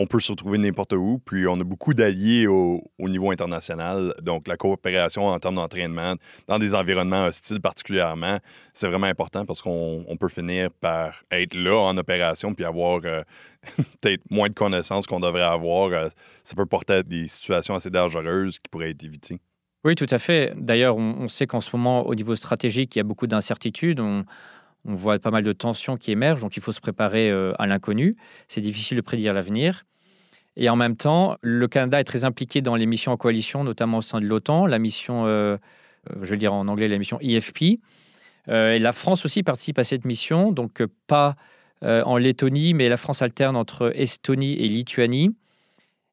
on 0.00 0.06
peut 0.06 0.20
se 0.20 0.32
retrouver 0.32 0.56
n'importe 0.56 0.94
où, 0.94 1.18
puis 1.18 1.46
on 1.46 1.60
a 1.60 1.64
beaucoup 1.64 1.92
d'alliés 1.92 2.46
au, 2.46 2.82
au 2.98 3.08
niveau 3.08 3.30
international. 3.30 4.14
Donc, 4.22 4.48
la 4.48 4.56
coopération 4.56 5.26
en 5.26 5.38
termes 5.38 5.56
d'entraînement, 5.56 6.14
dans 6.48 6.58
des 6.58 6.74
environnements 6.74 7.26
hostiles 7.26 7.60
particulièrement, 7.60 8.38
c'est 8.72 8.88
vraiment 8.88 9.08
important 9.08 9.44
parce 9.44 9.60
qu'on 9.60 10.04
on 10.08 10.16
peut 10.16 10.30
finir 10.30 10.70
par 10.80 11.22
être 11.30 11.54
là 11.54 11.76
en 11.76 11.98
opération 11.98 12.54
puis 12.54 12.64
avoir 12.64 13.00
euh, 13.04 13.22
peut-être 14.00 14.22
moins 14.30 14.48
de 14.48 14.54
connaissances 14.54 15.06
qu'on 15.06 15.20
devrait 15.20 15.42
avoir. 15.42 15.92
Euh, 15.92 16.08
ça 16.44 16.56
peut 16.56 16.66
porter 16.66 16.94
à 16.94 17.02
des 17.02 17.28
situations 17.28 17.74
assez 17.74 17.90
dangereuses 17.90 18.58
qui 18.58 18.70
pourraient 18.70 18.90
être 18.90 19.04
évitées. 19.04 19.38
Oui, 19.84 19.96
tout 19.96 20.06
à 20.10 20.18
fait. 20.18 20.54
D'ailleurs, 20.56 20.96
on, 20.96 21.28
sait 21.28 21.46
qu'en 21.46 21.60
ce 21.60 21.74
moment, 21.76 22.06
au 22.06 22.14
niveau 22.14 22.36
stratégique, 22.36 22.96
il 22.96 22.98
y 22.98 23.00
a 23.00 23.04
beaucoup 23.04 23.26
d'incertitudes. 23.26 24.00
On, 24.00 24.24
On 24.86 24.94
voit 24.94 25.18
pas 25.18 25.30
mal 25.30 25.42
de 25.42 25.52
tensions 25.52 25.96
qui 25.96 26.10
émergent, 26.10 26.40
donc 26.40 26.56
il 26.56 26.62
faut 26.62 26.72
se 26.72 26.80
préparer 26.80 27.30
euh, 27.30 27.52
à 27.58 27.66
l'inconnu. 27.66 28.14
C'est 28.48 28.62
difficile 28.62 28.96
de 28.96 29.02
prédire 29.02 29.34
l'avenir. 29.34 29.84
Et 30.60 30.68
en 30.68 30.76
même 30.76 30.94
temps, 30.94 31.36
le 31.40 31.66
Canada 31.68 31.98
est 31.98 32.04
très 32.04 32.24
impliqué 32.24 32.60
dans 32.60 32.76
les 32.76 32.86
missions 32.86 33.12
en 33.12 33.16
coalition, 33.16 33.64
notamment 33.64 33.98
au 33.98 34.02
sein 34.02 34.20
de 34.20 34.26
l'OTAN, 34.26 34.66
la 34.66 34.78
mission, 34.78 35.26
euh, 35.26 35.56
euh, 36.10 36.16
je 36.22 36.30
vais 36.30 36.36
dire 36.36 36.52
en 36.54 36.68
anglais, 36.68 36.86
la 36.86 36.98
mission 36.98 37.18
IFP. 37.20 37.80
et 38.48 38.78
la 38.78 38.92
France 38.92 39.24
aussi 39.24 39.42
participe 39.42 39.78
à 39.78 39.84
cette 39.84 40.04
mission, 40.04 40.52
donc 40.52 40.84
pas 41.06 41.34
en 41.82 42.18
Lettonie, 42.18 42.74
mais 42.74 42.90
la 42.90 42.98
France 42.98 43.22
alterne 43.22 43.56
entre 43.56 43.90
Estonie 43.94 44.52
et 44.52 44.68
Lituanie. 44.68 45.34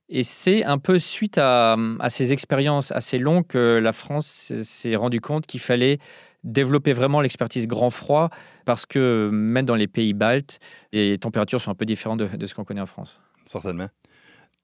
Et 0.08 0.24
c'est 0.24 0.63
un 0.63 0.77
peu 0.77 0.98
suite 0.98 1.38
à, 1.38 1.75
à 2.00 2.10
ces 2.10 2.32
expériences 2.32 2.94
assez 2.94 3.18
longues 3.18 3.46
que 3.48 3.80
la 3.84 3.92
France 3.92 4.54
s'est 4.63 4.96
rendue 4.96 5.20
compte 5.20 5.46
qu'il 5.46 5.60
fallait 5.60 6.00
développer 6.44 6.94
vraiment 6.94 7.22
l'expertise 7.22 7.68
grand 7.68 7.89
froid 7.89 8.30
parce 8.66 8.86
que 8.86 9.30
même 9.32 9.66
dans 9.66 9.75
les 9.75 9.88
pays 9.88 10.13
baltes, 10.13 10.60
les 10.94 11.18
températures 11.18 11.62
sont 11.62 11.72
un 11.72 11.75
peu 11.75 11.86
différentes 11.86 12.20
de, 12.20 12.46
ce 12.46 12.56
qu'on 12.56 12.63
connaît 12.63 12.82
en 12.82 12.86
France. 12.86 13.20
Certainement. 13.46 13.88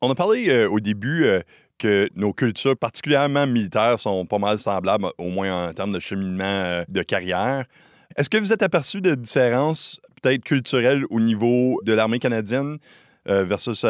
On 0.05 0.11
a 0.11 0.15
parlé 0.15 0.49
euh, 0.49 0.69
au 0.69 0.81
début 0.81 1.23
euh, 1.23 1.39
que 1.77 2.09
nos 2.17 2.33
cultures, 2.33 2.75
particulièrement 2.75 3.47
militaires, 3.47 3.97
sont 3.97 4.25
pas 4.25 4.37
mal 4.37 4.59
semblables, 4.59 5.07
au 5.17 5.29
moins 5.29 5.69
en 5.69 5.73
termes 5.73 5.93
de 5.93 6.01
cheminement 6.01 6.43
euh, 6.43 6.83
de 6.89 7.03
carrière. 7.03 7.63
Est-ce 8.17 8.29
que 8.29 8.37
vous 8.37 8.51
êtes 8.51 8.63
aperçu 8.63 8.99
de 8.99 9.15
différences 9.15 10.01
peut-être 10.21 10.43
culturelles 10.43 11.05
au 11.09 11.21
niveau 11.21 11.79
de 11.85 11.93
l'armée 11.93 12.19
canadienne 12.19 12.77
versus 13.25 13.85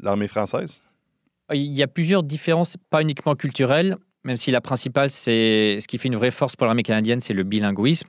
l'armée 0.00 0.26
française? 0.26 0.80
Il 1.52 1.74
y 1.74 1.82
a 1.82 1.86
plusieurs 1.86 2.22
différences, 2.24 2.76
pas 2.90 3.02
uniquement 3.02 3.36
culturelles, 3.36 3.96
même 4.24 4.38
si 4.38 4.50
la 4.50 4.60
principale, 4.60 5.10
c'est 5.10 5.78
ce 5.80 5.86
qui 5.86 5.98
fait 5.98 6.08
une 6.08 6.16
vraie 6.16 6.32
force 6.32 6.56
pour 6.56 6.66
l'armée 6.66 6.82
canadienne, 6.82 7.20
c'est 7.20 7.34
le 7.34 7.44
bilinguisme. 7.44 8.08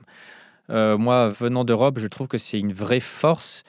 Moi, 0.68 1.28
venant 1.38 1.64
d'Europe, 1.64 2.00
je 2.00 2.08
trouve 2.08 2.26
que 2.26 2.38
c'est 2.38 2.58
une 2.58 2.72
vraie 2.72 2.98
force 2.98 3.62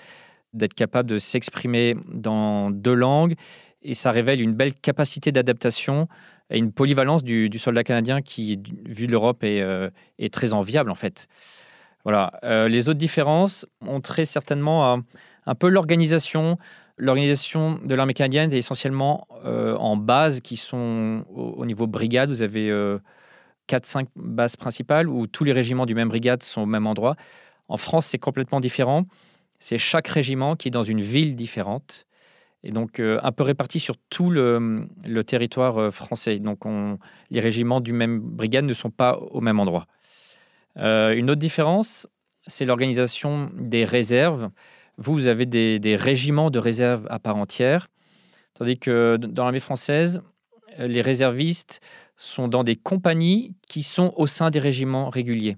d'être 0.53 0.74
capable 0.74 1.10
de 1.10 1.19
s'exprimer 1.19 1.95
dans 2.12 2.71
deux 2.71 2.95
langues 2.95 3.36
et 3.83 3.93
ça 3.93 4.11
révèle 4.11 4.41
une 4.41 4.53
belle 4.53 4.73
capacité 4.73 5.31
d'adaptation 5.31 6.07
et 6.50 6.57
une 6.57 6.71
polyvalence 6.71 7.23
du, 7.23 7.50
soldat 7.57 7.83
canadien 7.83 8.21
qui, 8.21 8.61
vu 8.85 9.07
de 9.07 9.11
l'Europe, 9.11 9.43
est, 9.43 9.61
euh, 9.61 9.89
est, 10.19 10.33
très 10.33 10.53
enviable 10.53 10.91
en 10.91 10.95
fait. 10.95 11.27
Voilà. 12.03 12.33
Euh, 12.43 12.67
les 12.67 12.89
autres 12.89 13.00
différences 13.00 13.65
ont 13.85 14.01
très 14.01 14.25
certainement 14.25 15.01
un 15.45 15.55
peu 15.55 15.69
l'organisation, 15.69 16.57
L'organisation 17.01 17.79
de 17.83 17.95
l'armée 17.95 18.13
canadienne 18.13 18.53
est 18.53 18.59
essentiellement 18.59 19.27
euh, 19.43 19.75
en 19.77 19.97
bases 19.97 20.39
qui 20.39 20.55
sont 20.55 21.25
au, 21.33 21.65
niveau 21.65 21.88
brigade. 21.88 22.29
Vous 22.29 22.43
avez 22.43 22.69
4-5 23.67 24.03
euh, 24.03 24.05
bases 24.15 24.55
principales 24.55 25.09
où 25.09 25.25
tous 25.25 25.43
les 25.43 25.51
régiments 25.51 25.88
du 25.88 25.95
même 25.95 26.09
brigade 26.09 26.43
sont 26.43 26.61
au 26.61 26.65
même 26.67 26.85
endroit. 26.85 27.15
En 27.69 27.77
France, 27.77 28.05
c'est 28.05 28.19
complètement 28.19 28.59
différent. 28.59 29.05
C'est 29.57 29.79
chaque 29.79 30.09
régiment 30.09 30.55
qui 30.55 30.67
est 30.67 30.71
dans 30.71 30.83
une 30.83 31.01
ville 31.01 31.35
différente 31.35 32.05
et 32.63 32.71
donc 32.71 32.99
euh, 32.99 33.19
un 33.23 33.31
peu 33.31 33.43
réparti 33.43 33.79
sur 33.79 33.95
tout 34.09 34.29
le, 34.29 34.87
territoire 35.25 35.93
français. 35.93 36.39
Donc 36.39 36.65
on, 36.65 36.97
les 37.29 37.39
régiments 37.39 37.81
du 37.81 37.93
même 37.93 38.19
brigade 38.19 38.65
ne 38.65 38.73
sont 38.73 38.91
pas 38.91 39.17
au 39.17 39.41
même 39.41 39.59
endroit. 39.59 39.87
une 40.75 41.29
autre 41.29 41.39
différence, 41.39 42.07
c'est 42.47 42.65
l'organisation 42.65 43.49
des 43.55 43.85
réserves. 43.85 44.49
Vous, 44.97 45.13
vous 45.13 45.27
avez 45.27 45.45
des, 45.45 45.95
régiments 45.95 46.49
de 46.49 46.59
réserve 46.59 47.07
à 47.09 47.19
part 47.19 47.37
entière, 47.37 47.87
tandis 48.53 48.77
que 48.77 49.17
dans 49.17 49.43
l'armée 49.43 49.59
française, 49.59 50.21
les 50.77 51.01
réservistes 51.01 51.81
sont 52.17 52.47
dans 52.47 52.63
des 52.63 52.75
compagnies 52.75 53.55
qui 53.67 53.83
sont 53.83 54.13
au 54.15 54.27
sein 54.27 54.51
des 54.51 54.59
régiments 54.59 55.09
réguliers. 55.09 55.57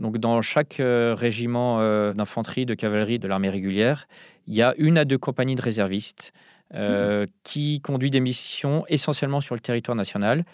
Donc 0.00 0.18
dans 0.18 0.40
chaque 0.42 0.80
euh, 0.80 1.14
régiment 1.16 1.80
euh, 1.80 2.12
d'infanterie, 2.12 2.66
de 2.66 2.74
cavalerie 2.74 3.18
de 3.18 3.28
l'armée 3.28 3.50
régulière, 3.50 4.08
il 4.46 4.54
y 4.54 4.62
a 4.62 4.74
une 4.78 4.98
à 4.98 5.04
deux 5.04 5.18
compagnies 5.18 5.54
de 5.54 5.62
réservistes 5.62 6.32
euh, 6.74 7.24
mmh. 7.24 7.28
qui 7.44 7.80
conduisent 7.80 8.10
des 8.10 8.20
missions 8.20 8.84
essentiellement 8.88 9.40
sur 9.40 9.54
le 9.54 9.60
territoire 9.60 9.96
national. 9.96 10.44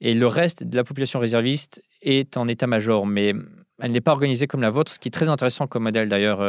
Et 0.00 0.14
le 0.14 0.26
reste 0.26 0.62
de 0.62 0.76
la 0.76 0.84
population 0.84 1.18
réserviste 1.18 1.82
est 2.00 2.36
en 2.36 2.46
état-major, 2.48 3.06
mais 3.06 3.34
elle 3.80 3.92
n'est 3.92 4.00
pas 4.00 4.12
organisée 4.12 4.46
comme 4.46 4.62
la 4.62 4.70
vôtre, 4.70 4.92
ce 4.92 4.98
qui 4.98 5.08
est 5.08 5.10
très 5.10 5.28
intéressant 5.28 5.66
comme 5.66 5.84
modèle 5.84 6.08
d'ailleurs 6.08 6.40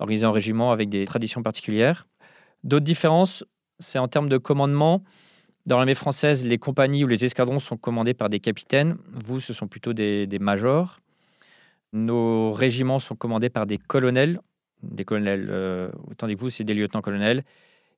organisé 0.00 0.26
en 0.26 0.32
régiment 0.32 0.72
avec 0.72 0.88
des 0.88 1.04
traditions 1.04 1.42
particulières. 1.42 2.08
D'autres 2.64 2.84
différences, 2.84 3.44
c'est 3.78 3.98
en 3.98 4.08
termes 4.08 4.28
de 4.28 4.36
commandement. 4.36 5.02
Dans 5.64 5.76
l'armée 5.76 5.94
française, 5.94 6.44
les 6.44 6.58
compagnies 6.58 7.04
ou 7.04 7.06
les 7.06 7.24
escadrons 7.24 7.60
sont 7.60 7.76
commandés 7.76 8.14
par 8.14 8.28
des 8.28 8.40
capitaines. 8.40 8.96
Vous, 9.24 9.38
ce 9.38 9.52
sont 9.52 9.68
plutôt 9.68 9.92
des, 9.92 10.26
majors. 10.40 10.98
Nos 11.92 12.52
régiments 12.52 12.98
sont 12.98 13.14
commandés 13.14 13.50
par 13.50 13.66
des 13.66 13.78
colonels. 13.78 14.40
Des 14.82 15.04
colonels, 15.04 15.48
euh, 15.50 15.90
tandis 16.16 16.34
que 16.34 16.40
vous, 16.40 16.50
c'est 16.50 16.64
des 16.64 16.74
lieutenants-colonels. 16.74 17.44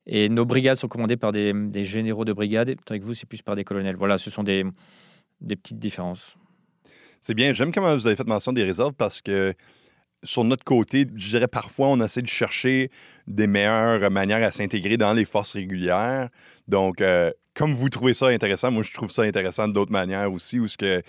Et 0.06 0.28
nos 0.28 0.44
brigades 0.44 0.76
sont 0.76 0.88
commandées 0.88 1.16
par 1.16 1.32
des, 1.32 1.84
généraux 1.84 2.24
de 2.24 2.32
brigade, 2.32 2.74
tandis 2.84 3.00
que 3.00 3.04
vous, 3.04 3.14
c'est 3.14 3.26
plus 3.26 3.42
par 3.42 3.56
des 3.56 3.64
colonels. 3.64 3.96
Voilà, 3.96 4.18
ce 4.18 4.30
sont 4.30 4.42
des, 4.42 4.64
petites 5.48 5.78
différences. 5.78 6.36
C'est 7.20 7.34
bien. 7.34 7.54
J'aime 7.54 7.72
comment 7.72 7.94
vous 7.94 8.06
avez 8.06 8.16
fait 8.16 8.26
mention 8.26 8.52
des 8.52 8.64
réserves 8.64 8.92
parce 8.92 9.22
que 9.22 9.54
sur 10.22 10.44
notre 10.44 10.64
côté, 10.64 11.06
je 11.14 11.28
dirais 11.28 11.48
parfois, 11.48 11.88
on 11.88 12.00
essaie 12.00 12.22
de 12.22 12.28
chercher 12.28 12.90
des 13.26 13.46
meilleures 13.46 14.10
manières 14.10 14.42
à 14.42 14.52
s'intégrer 14.52 14.96
dans 14.96 15.12
les 15.12 15.24
forces 15.24 15.54
régulières. 15.54 16.28
Donc, 16.68 17.00
euh, 17.00 17.30
comme 17.54 17.72
vous 17.72 17.88
trouvez 17.88 18.14
ça 18.14 18.28
intéressant, 18.28 18.70
moi, 18.70 18.82
je 18.82 18.92
trouve 18.92 19.10
ça 19.10 19.22
intéressant 19.22 19.68
d'autres 19.68 19.92
manières 19.92 20.32
aussi, 20.32 20.58
où 20.58 20.66
ce 20.66 20.76
que, 20.76 21.02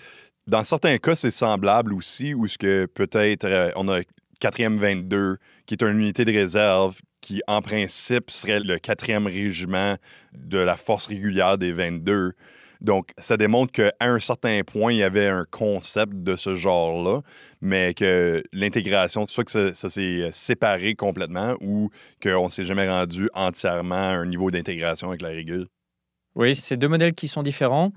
dans 0.46 0.64
certains 0.64 0.98
cas, 0.98 1.16
c'est 1.16 1.30
semblable 1.30 1.92
aussi, 1.92 2.34
où 2.34 2.46
ce 2.46 2.58
que 2.58 2.86
peut-être 2.86 3.44
euh, 3.44 3.70
on 3.76 3.88
a 3.88 4.00
4e 4.40 4.78
22, 4.78 5.38
qui 5.66 5.74
est 5.74 5.82
une 5.82 5.98
unité 5.98 6.24
de 6.24 6.32
réserve 6.32 7.00
qui, 7.20 7.42
en 7.48 7.62
principe, 7.62 8.30
serait 8.30 8.60
le 8.60 8.76
4e 8.76 9.24
régiment 9.26 9.96
de 10.32 10.58
la 10.58 10.76
force 10.76 11.06
régulière 11.06 11.58
des 11.58 11.72
22. 11.72 12.34
Donc, 12.80 13.10
ça 13.18 13.36
démontre 13.36 13.72
qu'à 13.72 13.92
un 14.00 14.20
certain 14.20 14.60
point, 14.62 14.92
il 14.92 14.98
y 14.98 15.02
avait 15.02 15.28
un 15.28 15.44
concept 15.50 16.12
de 16.14 16.36
ce 16.36 16.54
genre-là, 16.54 17.22
mais 17.60 17.94
que 17.94 18.44
l'intégration, 18.52 19.26
soit 19.26 19.44
que 19.44 19.72
ça, 19.72 19.90
s'est 19.90 20.00
euh, 20.22 20.30
séparé 20.32 20.94
complètement 20.94 21.54
ou 21.60 21.90
qu'on 22.22 22.44
ne 22.44 22.48
s'est 22.50 22.64
jamais 22.64 22.88
rendu 22.88 23.28
entièrement 23.34 23.94
à 23.94 24.16
un 24.16 24.26
niveau 24.26 24.50
d'intégration 24.50 25.08
avec 25.08 25.22
la 25.22 25.30
régule. 25.30 25.66
Oui, 26.34 26.54
c'est 26.54 26.76
deux 26.76 26.88
modèles 26.88 27.14
qui 27.14 27.28
sont 27.28 27.42
différents. 27.42 27.92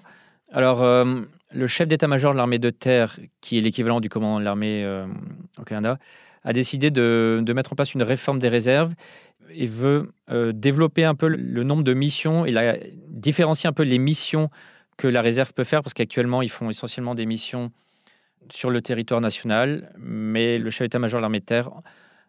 Alors, 0.51 0.82
euh, 0.82 1.24
le 1.51 1.68
chef 1.68 1.88
d'état-major 1.88 2.34
de 2.34 2.38
l'armée 2.38 2.60
de 2.60 2.70
terre, 2.70 3.20
qui 3.41 3.58
est 3.58 3.62
l'équivalent 3.62 4.00
du 4.00 4.10
commandant 4.10 4.39
de 4.39 4.46
l'armée 4.46 4.84
euh, 4.84 5.06
au 5.58 5.63
Canada, 5.63 5.98
a 6.44 6.53
décidé 6.53 6.91
de, 6.91 7.44
mettre 7.53 7.74
en 7.74 7.75
place 7.75 7.94
une 7.94 8.03
réforme 8.03 8.39
des 8.39 8.50
réserves 8.50 8.94
et 9.51 9.65
veut 9.65 10.13
développer 10.53 11.03
un 11.03 11.15
peu 11.15 11.27
le 11.27 11.63
nombre 11.63 11.84
de 11.84 11.94
missions. 11.94 12.46
Il 12.46 12.58
a 12.58 12.77
différencié 13.08 13.68
un 13.68 13.74
peu 13.74 13.84
les 13.84 13.98
missions 13.98 14.50
que 14.96 15.08
la 15.08 15.22
réserve 15.22 15.53
peut 15.53 15.63
faire, 15.63 15.82
parce 15.82 15.94
qu'actuellement, 15.94 16.41
ils 16.41 16.50
font 16.50 16.70
essentiellement 16.70 17.15
des 17.15 17.25
missions 17.25 17.72
sur 18.51 18.70
le 18.70 18.82
territoire 18.82 19.22
national, 19.22 19.91
mais 19.98 20.58
le 20.58 20.70
chef 20.70 20.86
d'état-major 20.86 21.20
de 21.20 21.22
l'armée 21.22 21.39
de 21.39 21.46
terre 21.46 21.70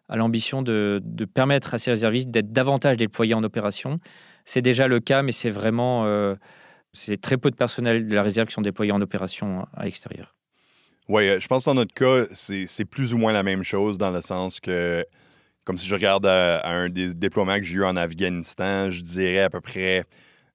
a 0.09 0.15
l'ambition 0.15 0.61
de, 0.61 1.01
permettre 1.33 1.73
à 1.73 1.77
ces 1.77 1.91
réservistes 1.91 2.29
d'être 2.29 2.51
davantage 2.51 2.97
déployés 2.97 3.33
en 3.33 3.43
opération. 3.43 3.99
C'est 4.45 4.61
déjà 4.61 4.87
le 4.87 4.99
cas, 4.99 5.21
mais 5.21 5.31
c'est 5.31 5.49
vraiment 5.49 6.05
euh, 6.05 6.35
c'est 6.93 7.19
très 7.19 7.37
peu 7.37 7.51
de 7.51 7.55
personnel 7.55 8.07
de 8.07 8.15
la 8.15 8.23
réserve 8.23 8.47
qui 8.47 8.53
sont 8.53 8.61
déployés 8.61 8.91
en 8.91 9.01
opération 9.01 9.65
à 9.73 9.85
l'extérieur. 9.85 10.35
Oui, 11.07 11.27
euh, 11.27 11.39
je 11.39 11.47
pense 11.47 11.65
que 11.65 11.69
dans 11.69 11.75
notre 11.75 11.93
cas, 11.93 12.25
c'est 12.33 12.85
plus 12.85 13.13
ou 13.13 13.17
moins 13.17 13.33
la 13.33 13.43
même 13.43 13.63
chose 13.63 13.97
dans 13.97 14.11
le 14.11 14.21
sens 14.21 14.59
que, 14.59 15.05
comme 15.63 15.77
si 15.77 15.87
je 15.87 15.93
regarde 15.93 16.25
à 16.25 16.67
un 16.67 16.89
des 16.89 17.13
déploiements 17.13 17.57
que 17.57 17.63
j'ai 17.63 17.75
eu 17.75 17.83
en 17.83 17.95
Afghanistan, 17.95 18.89
je 18.89 19.01
dirais 19.01 19.41
à 19.41 19.49
peu 19.49 19.61
près 19.61 20.05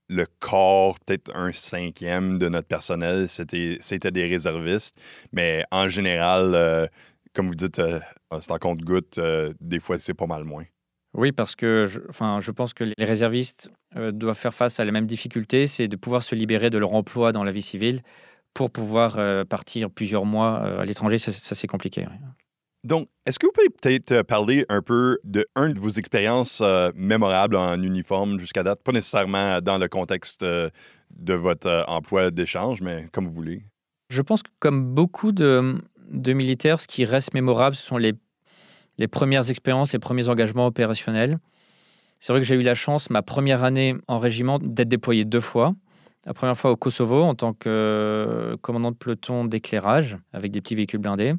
le 0.08 0.26
corps, 0.38 0.98
peut-être 1.00 1.34
un 1.34 1.52
cinquième 1.52 2.38
de 2.38 2.48
notre 2.48 2.68
personnel, 2.68 3.28
c'était, 3.28 4.10
des 4.10 4.26
réservistes. 4.26 4.96
Mais 5.32 5.64
en 5.70 5.88
général, 5.88 6.54
euh, 6.54 6.86
comme 7.34 7.48
vous 7.48 7.54
dites, 7.54 7.78
euh, 7.78 8.00
c'est 8.40 8.50
en 8.50 8.58
compte-goutte, 8.58 9.18
euh, 9.18 9.52
des 9.60 9.80
fois, 9.80 9.98
c'est 9.98 10.14
pas 10.14 10.26
mal 10.26 10.44
moins. 10.44 10.64
Oui, 11.16 11.32
parce 11.32 11.56
que 11.56 11.86
je, 11.86 12.00
enfin, 12.08 12.38
je 12.40 12.50
pense 12.50 12.74
que 12.74 12.84
les 12.84 13.04
réservistes 13.04 13.70
doivent 13.94 14.38
faire 14.38 14.54
face 14.54 14.78
à 14.78 14.84
la 14.84 14.92
même 14.92 15.06
difficulté, 15.06 15.66
c'est 15.66 15.88
de 15.88 15.96
pouvoir 15.96 16.22
se 16.22 16.34
libérer 16.34 16.70
de 16.70 16.78
leur 16.78 16.92
emploi 16.92 17.32
dans 17.32 17.42
la 17.42 17.50
vie 17.50 17.62
civile 17.62 18.02
pour 18.52 18.70
pouvoir 18.70 19.18
partir 19.46 19.90
plusieurs 19.90 20.26
mois 20.26 20.80
à 20.80 20.84
l'étranger. 20.84 21.18
Ça, 21.18 21.32
c'est 21.32 21.66
compliqué. 21.66 22.06
Donc, 22.86 23.08
est-ce 23.26 23.40
que 23.40 23.46
vous 23.46 23.52
pouvez 23.52 23.68
peut-être 23.68 24.12
euh, 24.12 24.22
parler 24.22 24.64
un 24.68 24.80
peu 24.80 25.18
de 25.24 25.44
un 25.56 25.70
de 25.70 25.80
vos 25.80 25.88
expériences 25.90 26.60
euh, 26.60 26.92
mémorables 26.94 27.56
en 27.56 27.82
uniforme 27.82 28.38
jusqu'à 28.38 28.62
date, 28.62 28.80
pas 28.84 28.92
nécessairement 28.92 29.60
dans 29.60 29.76
le 29.76 29.88
contexte 29.88 30.44
euh, 30.44 30.70
de 31.10 31.34
votre 31.34 31.84
emploi 31.88 32.30
d'échange, 32.30 32.82
mais 32.82 33.08
comme 33.10 33.26
vous 33.26 33.32
voulez? 33.32 33.64
Je 34.08 34.22
pense 34.22 34.44
que 34.44 34.50
comme 34.60 34.94
beaucoup 34.94 35.32
de, 35.32 35.80
militaires, 36.12 36.80
ce 36.80 36.86
qui 36.86 37.04
reste 37.04 37.34
mémorable, 37.34 37.74
ce 37.74 37.84
sont 37.84 37.96
les, 37.96 38.12
les 38.98 39.08
premières 39.08 39.50
expériences, 39.50 39.92
les 39.92 39.98
premiers 39.98 40.28
engagements 40.28 40.66
opérationnels. 40.66 41.38
C'est 42.20 42.32
vrai 42.32 42.40
que 42.40 42.46
j'ai 42.46 42.54
eu 42.54 42.62
la 42.62 42.74
chance, 42.74 43.10
ma 43.10 43.22
première 43.22 43.62
année 43.62 43.94
en 44.08 44.18
régiment, 44.18 44.58
d'être 44.58 44.88
déployé 44.88 45.24
deux 45.24 45.40
fois. 45.40 45.74
La 46.24 46.34
première 46.34 46.58
fois 46.58 46.72
au 46.72 46.76
Kosovo 46.76 47.22
en 47.22 47.34
tant 47.34 47.52
que 47.52 48.56
commandant 48.60 48.90
de 48.90 48.96
peloton 48.96 49.44
d'éclairage 49.44 50.18
avec 50.32 50.50
des 50.50 50.60
petits 50.60 50.74
véhicules 50.74 50.98
blindés 50.98 51.34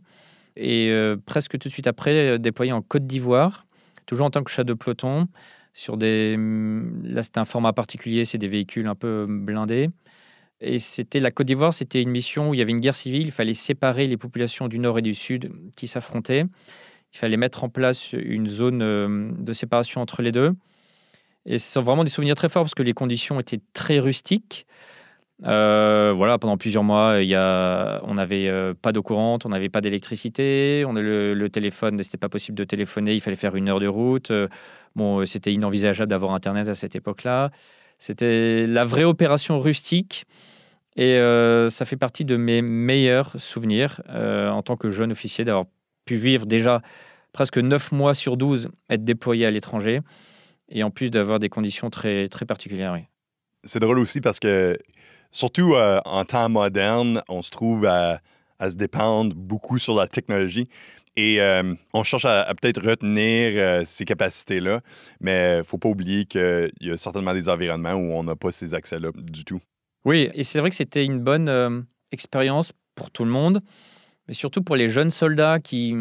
Et 0.55 0.89
euh, 0.91 1.17
presque 1.25 1.57
tout 1.57 1.67
de 1.67 1.73
suite 1.73 1.87
après, 1.87 2.35
euh, 2.35 2.37
déployé 2.37 2.71
en 2.71 2.81
Côte 2.81 3.05
d'Ivoire, 3.05 3.65
toujours 4.05 4.27
en 4.27 4.29
tant 4.29 4.43
que 4.43 4.51
chat 4.51 4.63
de 4.63 4.73
peloton. 4.73 5.27
Sur 5.73 5.97
des... 5.97 6.35
Hum, 6.37 7.01
là, 7.03 7.21
c'était 7.21 7.39
un 7.39 7.45
format 7.45 7.73
particulier, 7.73 8.23
c'est 8.23 8.37
des 8.37 8.47
véhicules 8.47 8.87
un 8.87 8.95
peu 8.95 9.25
blindés. 9.27 9.89
Et 10.61 10.79
c'était 10.79 11.19
la 11.19 11.31
Côte 11.31 11.47
d'Ivoire, 11.47 11.73
c'était 11.73 12.01
une 12.01 12.09
mission 12.09 12.49
où 12.49 12.53
il 12.53 12.59
y 12.59 12.61
avait 12.61 12.71
une 12.71 12.79
guerre 12.79 12.95
civile. 12.95 13.27
Il 13.27 13.31
fallait 13.31 13.53
séparer 13.53 14.07
les 14.07 14.17
populations 14.17 14.67
du 14.69 14.79
nord 14.79 14.97
et 14.97 15.01
du 15.01 15.13
sud 15.13 15.51
qui 15.75 15.87
s'affrontaient. 15.87 16.45
Il 17.17 17.19
fallait 17.19 17.37
mettre 17.37 17.63
en 17.63 17.69
place 17.69 18.13
une 18.13 18.47
zone 18.47 18.83
euh, 18.83 19.31
de 19.39 19.51
séparation 19.51 20.01
entre 20.01 20.21
les 20.21 20.31
deux. 20.31 20.53
Et 21.47 21.57
ce 21.57 21.71
sont 21.71 21.81
vraiment 21.81 22.03
des 22.03 22.11
souvenirs 22.11 22.35
très 22.35 22.47
forts 22.47 22.61
parce 22.61 22.75
que 22.75 22.83
les 22.83 22.93
conditions 22.93 23.39
étaient 23.39 23.59
très 23.73 23.97
rustiques. 23.97 24.67
Euh, 25.43 26.13
voilà, 26.15 26.37
pendant 26.37 26.57
plusieurs 26.57 26.83
mois, 26.83 27.17
il 27.21 27.27
y 27.27 27.33
a, 27.33 28.01
on 28.03 28.13
n'avait 28.13 28.47
euh, 28.49 28.75
pas 28.79 28.91
d'eau 28.91 29.01
courante, 29.01 29.47
on 29.47 29.49
n'avait 29.49 29.69
pas 29.69 29.81
d'électricité, 29.81 30.83
on 30.85 30.93
le, 30.93 31.33
le 31.33 31.49
téléphone, 31.49 31.97
c'était 32.03 32.19
pas 32.19 32.29
possible 32.29 32.55
de 32.55 32.63
téléphoner, 32.63 33.15
il 33.15 33.21
fallait 33.21 33.35
faire 33.35 33.55
une 33.55 33.67
heure 33.67 33.79
de 33.79 33.87
route. 33.87 34.31
bon, 34.95 35.25
c'était 35.25 35.51
inenvisageable 35.51 36.11
d'avoir 36.11 36.33
Internet 36.33 36.67
à 36.67 36.75
cette 36.75 36.95
époque-là. 36.95 37.49
C'était 37.97 38.67
la 38.67 38.85
vraie 38.85 39.05
opération 39.05 39.57
rustique. 39.59 40.25
Et 40.97 41.17
ça 41.69 41.85
fait 41.85 41.97
partie 41.97 42.25
de 42.25 42.37
mes 42.37 42.61
meilleurs 42.61 43.39
souvenirs 43.39 44.01
en 44.07 44.61
tant 44.61 44.75
que 44.75 44.91
jeune 44.91 45.11
officier 45.11 45.45
d'avoir 45.45 45.65
pu 46.07 46.15
vivre 46.15 46.45
déjà 46.45 46.81
presque 47.33 47.57
9 47.57 47.91
mois 47.91 48.15
sur 48.15 48.37
12 48.37 48.69
être 48.89 49.03
déployé 49.03 49.45
à 49.45 49.51
l'étranger 49.51 50.01
et 50.69 50.83
en 50.83 50.89
plus 50.89 51.11
d'avoir 51.11 51.39
des 51.39 51.49
conditions 51.49 51.89
très, 51.89 52.27
très 52.29 52.45
particulières. 52.45 52.97
C'est 53.63 53.79
drôle 53.79 53.99
aussi 53.99 54.21
parce 54.21 54.39
que, 54.39 54.77
surtout 55.31 55.75
euh, 55.75 55.99
en 56.05 56.25
temps 56.25 56.49
moderne, 56.49 57.21
on 57.29 57.41
se 57.41 57.51
trouve 57.51 57.85
à, 57.85 58.19
se 58.59 58.75
dépendre 58.75 59.35
beaucoup 59.35 59.77
sur 59.77 59.95
la 59.95 60.07
technologie. 60.07 60.67
Et 61.15 61.39
on 61.93 62.03
cherche 62.03 62.25
à, 62.25 62.53
peut-être 62.53 62.79
retenir 62.79 63.87
ces 63.87 64.05
capacités-là, 64.05 64.81
mais 65.19 65.55
il 65.55 65.57
ne 65.57 65.63
faut 65.63 65.79
pas 65.79 65.89
oublier 65.89 66.25
qu'il 66.25 66.71
y 66.79 66.91
a 66.91 66.97
certainement 66.97 67.33
des 67.33 67.49
environnements 67.49 67.93
où 67.93 68.13
on 68.13 68.23
n'a 68.23 68.35
pas 68.35 68.51
ces 68.51 68.75
accès-là 68.75 69.09
du 69.15 69.43
tout. 69.43 69.59
Oui, 70.07 70.29
et 70.33 70.45
c'est 70.45 70.61
vrai 70.61 70.69
que 70.69 70.75
c'était 70.77 71.03
une 71.03 71.19
bonne 71.19 71.49
euh, 71.49 71.81
expérience 72.13 72.71
pour 72.95 73.11
tout 73.11 73.25
le 73.25 73.29
monde, 73.29 73.61
mais 74.27 74.33
surtout 74.33 74.61
pour 74.61 74.75
les 74.75 74.89
jeunes 74.89 75.11
soldats 75.11 75.59
qui, 75.59 75.95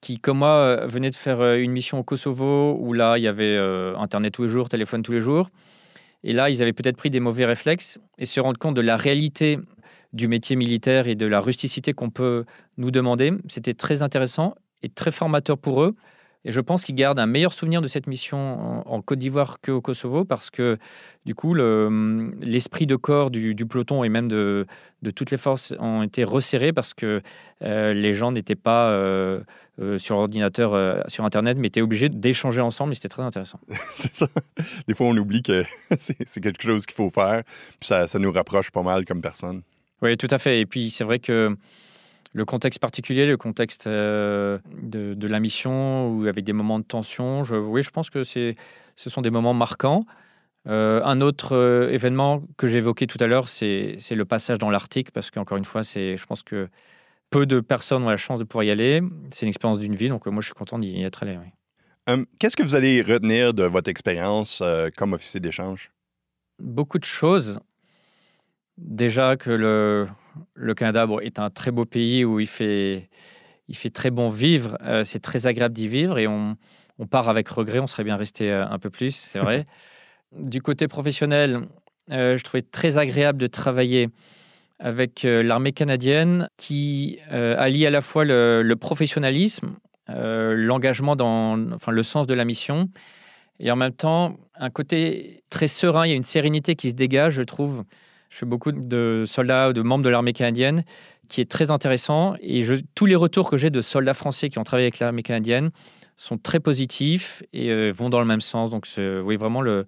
qui 0.00 0.18
comme 0.18 0.38
moi, 0.38 0.48
euh, 0.48 0.86
venaient 0.86 1.10
de 1.10 1.16
faire 1.16 1.40
euh, 1.40 1.56
une 1.56 1.72
mission 1.72 1.98
au 1.98 2.02
Kosovo, 2.02 2.76
où 2.78 2.92
là, 2.92 3.18
il 3.18 3.24
y 3.24 3.28
avait 3.28 3.56
Internet 3.96 4.34
tous 4.34 4.42
les 4.42 4.48
jours, 4.48 4.68
téléphone 4.68 5.02
tous 5.02 5.12
les 5.12 5.20
jours. 5.20 5.50
Et 6.22 6.32
là, 6.32 6.50
ils 6.50 6.62
avaient 6.62 6.72
peut-être 6.72 6.96
pris 6.96 7.10
des 7.10 7.20
mauvais 7.20 7.46
réflexes 7.46 7.98
et 8.18 8.26
se 8.26 8.40
rendre 8.40 8.58
compte 8.58 8.74
de 8.74 8.82
la 8.82 8.96
réalité 8.96 9.58
du 10.12 10.28
métier 10.28 10.56
militaire 10.56 11.06
et 11.06 11.14
de 11.14 11.26
la 11.26 11.40
rusticité 11.40 11.92
qu'on 11.92 12.10
peut 12.10 12.44
nous 12.76 12.90
demander. 12.90 13.32
C'était 13.48 13.74
très 13.74 14.02
intéressant 14.02 14.54
et 14.82 14.88
très 14.88 15.10
formateur 15.10 15.56
pour 15.56 15.82
eux. 15.82 15.94
Et 16.44 16.52
je 16.52 16.60
pense 16.60 16.84
qu'ils 16.84 16.94
gardent 16.94 17.18
un 17.18 17.26
meilleur 17.26 17.52
souvenir 17.52 17.82
de 17.82 17.88
cette 17.88 18.06
mission 18.06 18.82
en, 18.90 19.02
Côte 19.02 19.18
d'Ivoire 19.18 19.58
qu'au 19.60 19.82
Kosovo 19.82 20.24
parce 20.24 20.48
que, 20.48 20.78
du 21.26 21.34
coup, 21.34 21.52
l'esprit 21.54 22.86
de 22.86 22.96
corps 22.96 23.30
du, 23.30 23.54
peloton 23.66 24.04
et 24.04 24.08
même 24.08 24.28
de, 24.28 24.66
de, 25.02 25.10
toutes 25.10 25.30
les 25.30 25.36
forces 25.36 25.74
ont 25.78 26.02
été 26.02 26.24
resserrés 26.24 26.72
parce 26.72 26.94
que 26.94 27.20
euh, 27.62 27.92
les 27.92 28.14
gens 28.14 28.32
n'étaient 28.32 28.54
pas 28.54 28.90
euh, 28.90 29.40
euh, 29.80 29.98
sur 29.98 30.16
ordinateur, 30.16 31.04
sur 31.10 31.26
Internet, 31.26 31.58
mais 31.58 31.68
étaient 31.68 31.82
obligés 31.82 32.08
d'échanger 32.08 32.62
ensemble 32.62 32.92
et 32.92 32.94
c'était 32.94 33.08
très 33.08 33.22
intéressant. 33.22 33.60
c'est 33.94 34.14
ça. 34.14 34.26
Des 34.88 34.94
fois, 34.94 35.08
on 35.08 35.16
oublie 35.18 35.42
que 35.42 35.62
c'est 35.98 36.40
quelque 36.40 36.62
chose 36.62 36.86
qu'il 36.86 36.96
faut 36.96 37.10
faire, 37.10 37.42
puis 37.78 37.86
ça, 37.86 38.06
ça 38.06 38.18
nous 38.18 38.32
rapproche 38.32 38.70
pas 38.70 38.82
mal 38.82 39.04
comme 39.04 39.20
personne. 39.20 39.60
Oui, 40.00 40.16
tout 40.16 40.28
à 40.30 40.38
fait. 40.38 40.60
Et 40.60 40.66
puis, 40.66 40.90
c'est 40.90 41.04
vrai 41.04 41.18
que 41.18 41.54
le 42.32 42.44
contexte 42.44 42.78
particulier, 42.78 43.26
le 43.26 43.36
contexte 43.36 43.86
euh, 43.86 44.58
de, 44.82 45.26
la 45.26 45.40
mission, 45.40 46.08
où 46.10 46.26
avec 46.26 46.44
des 46.44 46.52
moments 46.52 46.78
de 46.78 46.84
tension, 46.84 47.42
je, 47.42 47.56
oui, 47.56 47.82
je 47.82 47.90
pense 47.90 48.10
que 48.10 48.22
ce 48.22 48.54
sont 48.96 49.22
des 49.22 49.30
moments 49.30 49.54
marquants. 49.54 50.04
Euh, 50.68 51.00
un 51.04 51.20
autre 51.20 51.56
euh, 51.56 51.90
événement 51.90 52.42
que 52.56 52.66
j'ai 52.66 52.78
évoqué 52.78 53.06
tout 53.06 53.18
à 53.20 53.26
l'heure, 53.26 53.48
c'est 53.48 53.98
le 54.10 54.24
passage 54.24 54.58
dans 54.58 54.70
l'Arctique, 54.70 55.10
parce 55.10 55.30
qu'encore 55.30 55.56
une 55.56 55.64
fois, 55.64 55.82
je 55.82 56.24
pense 56.26 56.42
que 56.42 56.68
peu 57.30 57.46
de 57.46 57.60
personnes 57.60 58.04
ont 58.04 58.10
la 58.10 58.16
chance 58.16 58.38
de 58.38 58.44
pouvoir 58.44 58.64
y 58.64 58.70
aller. 58.70 59.02
C'est 59.32 59.46
une 59.46 59.48
expérience 59.50 59.78
d'une 59.80 59.96
vie, 59.96 60.08
donc 60.08 60.26
moi, 60.26 60.40
je 60.40 60.46
suis 60.46 60.54
content 60.54 60.78
d'y 60.78 61.02
être 61.02 61.22
allé. 61.22 61.38
Hum, 62.06 62.26
qu'est-ce 62.38 62.56
que 62.56 62.62
vous 62.62 62.74
allez 62.74 63.02
retenir 63.02 63.54
de 63.54 63.64
votre 63.64 63.90
expérience 63.90 64.62
comme 64.96 65.14
officier 65.14 65.40
d'échange? 65.40 65.90
Beaucoup 66.60 66.98
de 66.98 67.04
choses. 67.04 67.60
Déjà 68.76 69.36
que 69.36 69.50
le, 69.50 70.08
le 70.54 70.74
Canada 70.74 71.06
est 71.22 71.38
un 71.38 71.50
très 71.50 71.70
beau 71.70 71.84
pays 71.84 72.24
où 72.24 72.40
il 72.40 72.46
fait, 72.46 73.08
il 73.68 73.76
fait 73.76 73.90
très 73.90 74.10
bon 74.10 74.28
vivre. 74.28 74.76
Euh, 74.82 75.04
c'est 75.04 75.20
très 75.20 75.46
agréable 75.46 75.74
d'y 75.74 75.88
vivre 75.88 76.18
et 76.18 76.26
on, 76.26 76.56
part 77.10 77.28
avec 77.28 77.48
regret. 77.48 77.78
On 77.78 77.86
serait 77.86 78.04
bien 78.04 78.16
resté 78.16 78.50
euh, 78.50 78.66
un 78.66 78.78
peu 78.78 78.90
plus, 78.90 79.14
c'est 79.14 79.38
vrai. 79.38 79.66
du 80.38 80.60
côté 80.60 80.86
professionnel, 80.86 81.60
euh, 82.10 82.36
je 82.36 82.44
trouvais 82.44 82.62
très 82.62 82.98
agréable 82.98 83.38
de 83.38 83.46
travailler 83.46 84.08
avec 84.78 85.24
l'armée 85.24 85.72
canadienne 85.72 86.48
qui 86.56 87.18
allie 87.28 87.84
à 87.84 87.90
la 87.90 88.00
fois 88.00 88.24
le, 88.24 88.74
professionnalisme, 88.80 89.76
l'engagement 90.08 91.16
dans 91.16 91.72
enfin, 91.74 91.92
le 91.92 92.02
sens 92.02 92.26
de 92.26 92.32
la 92.32 92.46
mission 92.46 92.88
et 93.58 93.70
en 93.70 93.76
même 93.76 93.92
temps 93.92 94.38
un 94.54 94.70
côté 94.70 95.44
très 95.50 95.68
serein. 95.68 96.06
Il 96.06 96.08
y 96.08 96.12
a 96.12 96.16
une 96.16 96.22
sérénité 96.22 96.76
qui 96.76 96.88
se 96.88 96.94
dégage, 96.94 97.34
je 97.34 97.42
trouve. 97.42 97.84
Je 98.30 98.38
fais 98.38 98.46
beaucoup 98.46 98.72
de 98.72 99.24
soldats 99.26 99.70
ou 99.70 99.72
de 99.72 99.82
membres 99.82 100.04
de 100.04 100.08
l'armée 100.08 100.32
canadienne, 100.32 100.84
qui 101.28 101.40
est 101.40 101.50
très 101.50 101.70
intéressant. 101.70 102.34
Et 102.40 102.62
je, 102.62 102.76
tous 102.94 103.06
les 103.06 103.16
retours 103.16 103.50
que 103.50 103.56
j'ai 103.56 103.70
de 103.70 103.82
soldats 103.82 104.14
français 104.14 104.48
qui 104.48 104.58
ont 104.58 104.64
travaillé 104.64 104.86
avec 104.86 105.00
l'armée 105.00 105.22
canadienne 105.22 105.70
sont 106.16 106.38
très 106.38 106.60
positifs 106.60 107.42
et 107.52 107.70
euh, 107.70 107.90
vont 107.90 108.08
dans 108.08 108.20
le 108.20 108.26
même 108.26 108.40
sens. 108.40 108.70
Donc, 108.70 108.86
oui, 108.96 109.36
vraiment 109.36 109.60
le, 109.60 109.84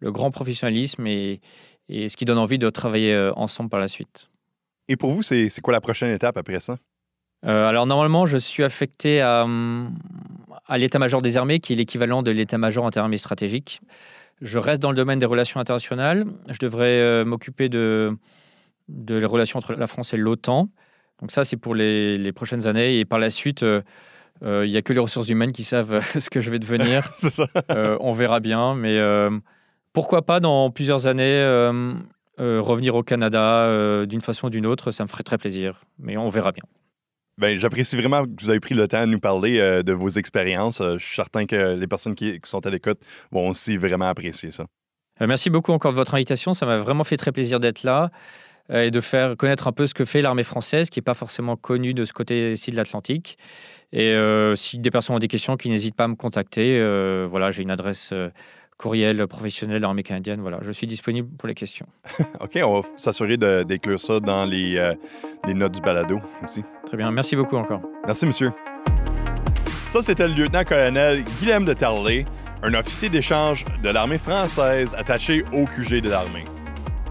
le 0.00 0.12
grand 0.12 0.30
professionnalisme 0.30 1.06
et, 1.06 1.40
et, 1.88 2.08
ce 2.08 2.16
qui 2.16 2.24
donne 2.24 2.38
envie 2.38 2.58
de 2.58 2.68
travailler 2.70 3.14
euh, 3.14 3.32
ensemble 3.36 3.70
par 3.70 3.80
la 3.80 3.88
suite. 3.88 4.28
Et 4.88 4.96
pour 4.96 5.12
vous, 5.12 5.22
c'est 5.22 5.48
quoi 5.62 5.72
la 5.72 5.80
prochaine 5.80 6.10
étape 6.10 6.36
après 6.36 6.60
ça? 6.60 6.76
Euh, 7.44 7.68
alors, 7.68 7.86
normalement, 7.86 8.26
je 8.26 8.38
suis 8.38 8.64
affecté 8.64 9.20
à, 9.20 9.46
à 10.66 10.78
l'état-major 10.78 11.22
des 11.22 11.36
armées, 11.36 11.60
qui 11.60 11.74
est 11.74 11.76
l'équivalent 11.76 12.22
de 12.22 12.30
l'état-major 12.32 12.84
en 12.84 12.90
termes 12.90 13.16
stratégiques. 13.16 13.80
Je 14.42 14.58
reste 14.58 14.80
dans 14.80 14.90
le 14.90 14.96
domaine 14.96 15.18
des 15.18 15.26
relations 15.26 15.60
internationales. 15.60 16.26
Je 16.48 16.58
devrais 16.58 17.00
euh, 17.00 17.24
m'occuper 17.24 17.68
de, 17.68 18.16
de 18.88 19.16
les 19.16 19.26
relations 19.26 19.58
entre 19.58 19.74
la 19.74 19.86
France 19.86 20.12
et 20.12 20.16
l'OTAN. 20.16 20.68
Donc 21.20 21.30
ça, 21.30 21.44
c'est 21.44 21.56
pour 21.56 21.74
les, 21.74 22.32
prochaines 22.32 22.66
années. 22.66 22.98
Et 22.98 23.04
par 23.06 23.18
la 23.18 23.30
suite, 23.30 23.62
euh, 23.62 23.80
euh, 24.42 24.66
il 24.66 24.70
n'y 24.70 24.76
a 24.76 24.82
que 24.82 24.92
les 24.92 25.00
ressources 25.00 25.28
humaines 25.28 25.52
qui 25.52 25.64
savent 25.64 26.04
ce 26.18 26.28
que 26.28 26.40
je 26.40 26.50
vais 26.50 26.58
devenir. 26.58 27.08
on 28.00 28.12
verra 28.12 28.40
bien. 28.40 28.74
Mais 28.74 29.00
pourquoi 29.94 30.22
pas, 30.22 30.40
dans 30.40 30.70
plusieurs 30.70 31.06
années, 31.06 31.42
revenir 32.38 32.94
au 32.94 33.02
Canada 33.02 34.04
d'une 34.04 34.20
façon 34.20 34.48
ou 34.48 34.50
d'une 34.50 34.66
autre, 34.66 34.90
ça 34.90 35.04
me 35.04 35.08
ferait 35.08 35.24
très 35.24 35.38
plaisir. 35.38 35.80
Mais 35.98 36.18
on 36.18 36.28
verra 36.28 36.52
bien. 36.52 36.64
Ben, 37.38 37.58
j'apprécie 37.58 37.96
vraiment 37.96 38.24
que 38.24 38.30
vous 38.40 38.48
avez 38.48 38.60
pris 38.60 38.74
le 38.74 38.88
temps 38.88 39.02
de 39.02 39.10
nous 39.10 39.20
parler 39.20 39.60
euh, 39.60 39.82
de 39.82 39.92
vos 39.92 40.08
expériences. 40.08 40.80
Euh, 40.80 40.96
je 40.98 41.04
suis 41.04 41.16
certain 41.16 41.44
que 41.44 41.74
les 41.74 41.86
personnes 41.86 42.14
qui, 42.14 42.40
sont 42.44 42.64
à 42.66 42.70
l'écoute 42.70 42.98
vont 43.30 43.50
aussi 43.50 43.76
vraiment 43.76 44.06
apprécier 44.06 44.50
ça. 44.52 44.64
Euh, 45.20 45.26
merci 45.26 45.50
beaucoup 45.50 45.72
encore 45.72 45.92
de 45.92 45.96
votre 45.96 46.14
invitation. 46.14 46.54
Ça 46.54 46.64
m'a 46.64 46.78
vraiment 46.78 47.04
fait 47.04 47.18
très 47.18 47.32
plaisir 47.32 47.60
d'être 47.60 47.82
là 47.82 48.10
et 48.68 48.90
de 48.90 49.00
faire 49.00 49.36
connaître 49.36 49.68
un 49.68 49.72
peu 49.72 49.86
ce 49.86 49.94
que 49.94 50.04
fait 50.04 50.22
l'armée 50.22 50.42
française, 50.42 50.90
qui 50.90 50.98
n'est 50.98 51.04
pas 51.04 51.14
forcément 51.14 51.54
connue 51.54 51.94
de 51.94 52.04
ce 52.04 52.12
côté-ci 52.12 52.72
de 52.72 52.76
l'Atlantique. 52.76 53.38
Et 53.92 54.12
si 54.56 54.78
des 54.78 54.90
personnes 54.90 55.14
ont 55.14 55.20
des 55.20 55.28
questions, 55.28 55.56
qui 55.56 55.68
n'hésitent 55.68 55.94
pas 55.94 56.02
à 56.02 56.08
me 56.08 56.16
contacter. 56.16 56.80
voilà, 57.30 57.52
j'ai 57.52 57.62
une 57.62 57.70
adresse 57.70 58.12
courriel 58.78 59.26
professionnel 59.26 59.76
de 59.76 59.82
l'armée 59.82 60.02
canadienne. 60.02 60.40
Voilà, 60.40 60.58
je 60.62 60.72
suis 60.72 60.86
disponible 60.86 61.28
pour 61.36 61.48
les 61.48 61.54
questions. 61.54 61.86
OK, 62.40 62.58
on 62.62 62.80
va 62.80 62.88
s'assurer 62.96 63.36
d'inclure 63.36 64.00
ça 64.00 64.20
dans 64.20 64.44
les, 64.44 64.76
euh, 64.76 64.94
les, 65.46 65.54
notes 65.54 65.72
du 65.72 65.80
balado 65.80 66.20
aussi. 66.44 66.62
Très 66.86 66.96
bien, 66.96 67.10
merci 67.10 67.36
beaucoup 67.36 67.56
encore. 67.56 67.80
Merci, 68.06 68.26
monsieur. 68.26 68.52
Ça, 69.88 70.02
c'était 70.02 70.28
le 70.28 70.34
lieutenant-colonel 70.34 71.24
Guillaume 71.40 71.64
de 71.64 71.72
Tarlé, 71.72 72.24
un 72.62 72.74
officier 72.74 73.08
d'échange 73.08 73.64
de 73.82 73.88
l'armée 73.88 74.18
française 74.18 74.94
attaché 74.98 75.44
au 75.52 75.64
QG 75.64 76.00
de 76.02 76.10
l'armée. 76.10 76.44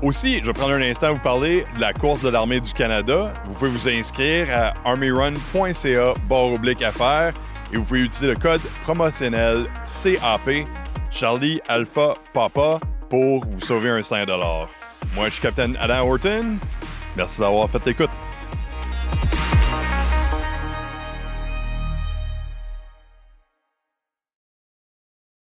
Aussi, 0.02 0.40
je 0.42 0.46
vais 0.46 0.54
prendre 0.54 0.74
un 0.74 0.82
instant 0.82 1.08
à 1.08 1.12
vous 1.12 1.20
parler 1.20 1.66
de 1.76 1.82
la 1.82 1.94
course 1.94 2.22
de 2.22 2.30
l'armée 2.30 2.60
du 2.60 2.74
Canada. 2.74 3.34
Vous 3.46 3.54
pouvez 3.54 3.72
vous 3.72 3.88
inscrire 3.88 4.48
à 4.54 4.74
armyrun.ca 4.88 6.14
barre 6.30 6.52
oblique 6.52 6.84
affaires 6.84 7.34
et 7.74 7.78
vous 7.78 7.86
pouvez 7.86 8.02
utiliser 8.02 8.28
le 8.28 8.36
code 8.36 8.62
promotionnel 8.84 9.66
CAP 9.88 10.68
Charlie 11.16 11.62
Alpha 11.70 12.16
Papa 12.34 12.82
pour 13.10 13.46
vous 13.46 13.62
sauver 13.62 13.90
un 13.90 14.04
5 14.04 14.28
Moi, 14.28 15.30
je 15.30 15.30
suis 15.30 15.42
Capitaine 15.42 15.78
Adam 15.80 16.06
Horton. 16.06 16.58
Merci 17.16 17.40
d'avoir 17.40 17.70
fait 17.70 17.86
l'écoute. 17.86 18.10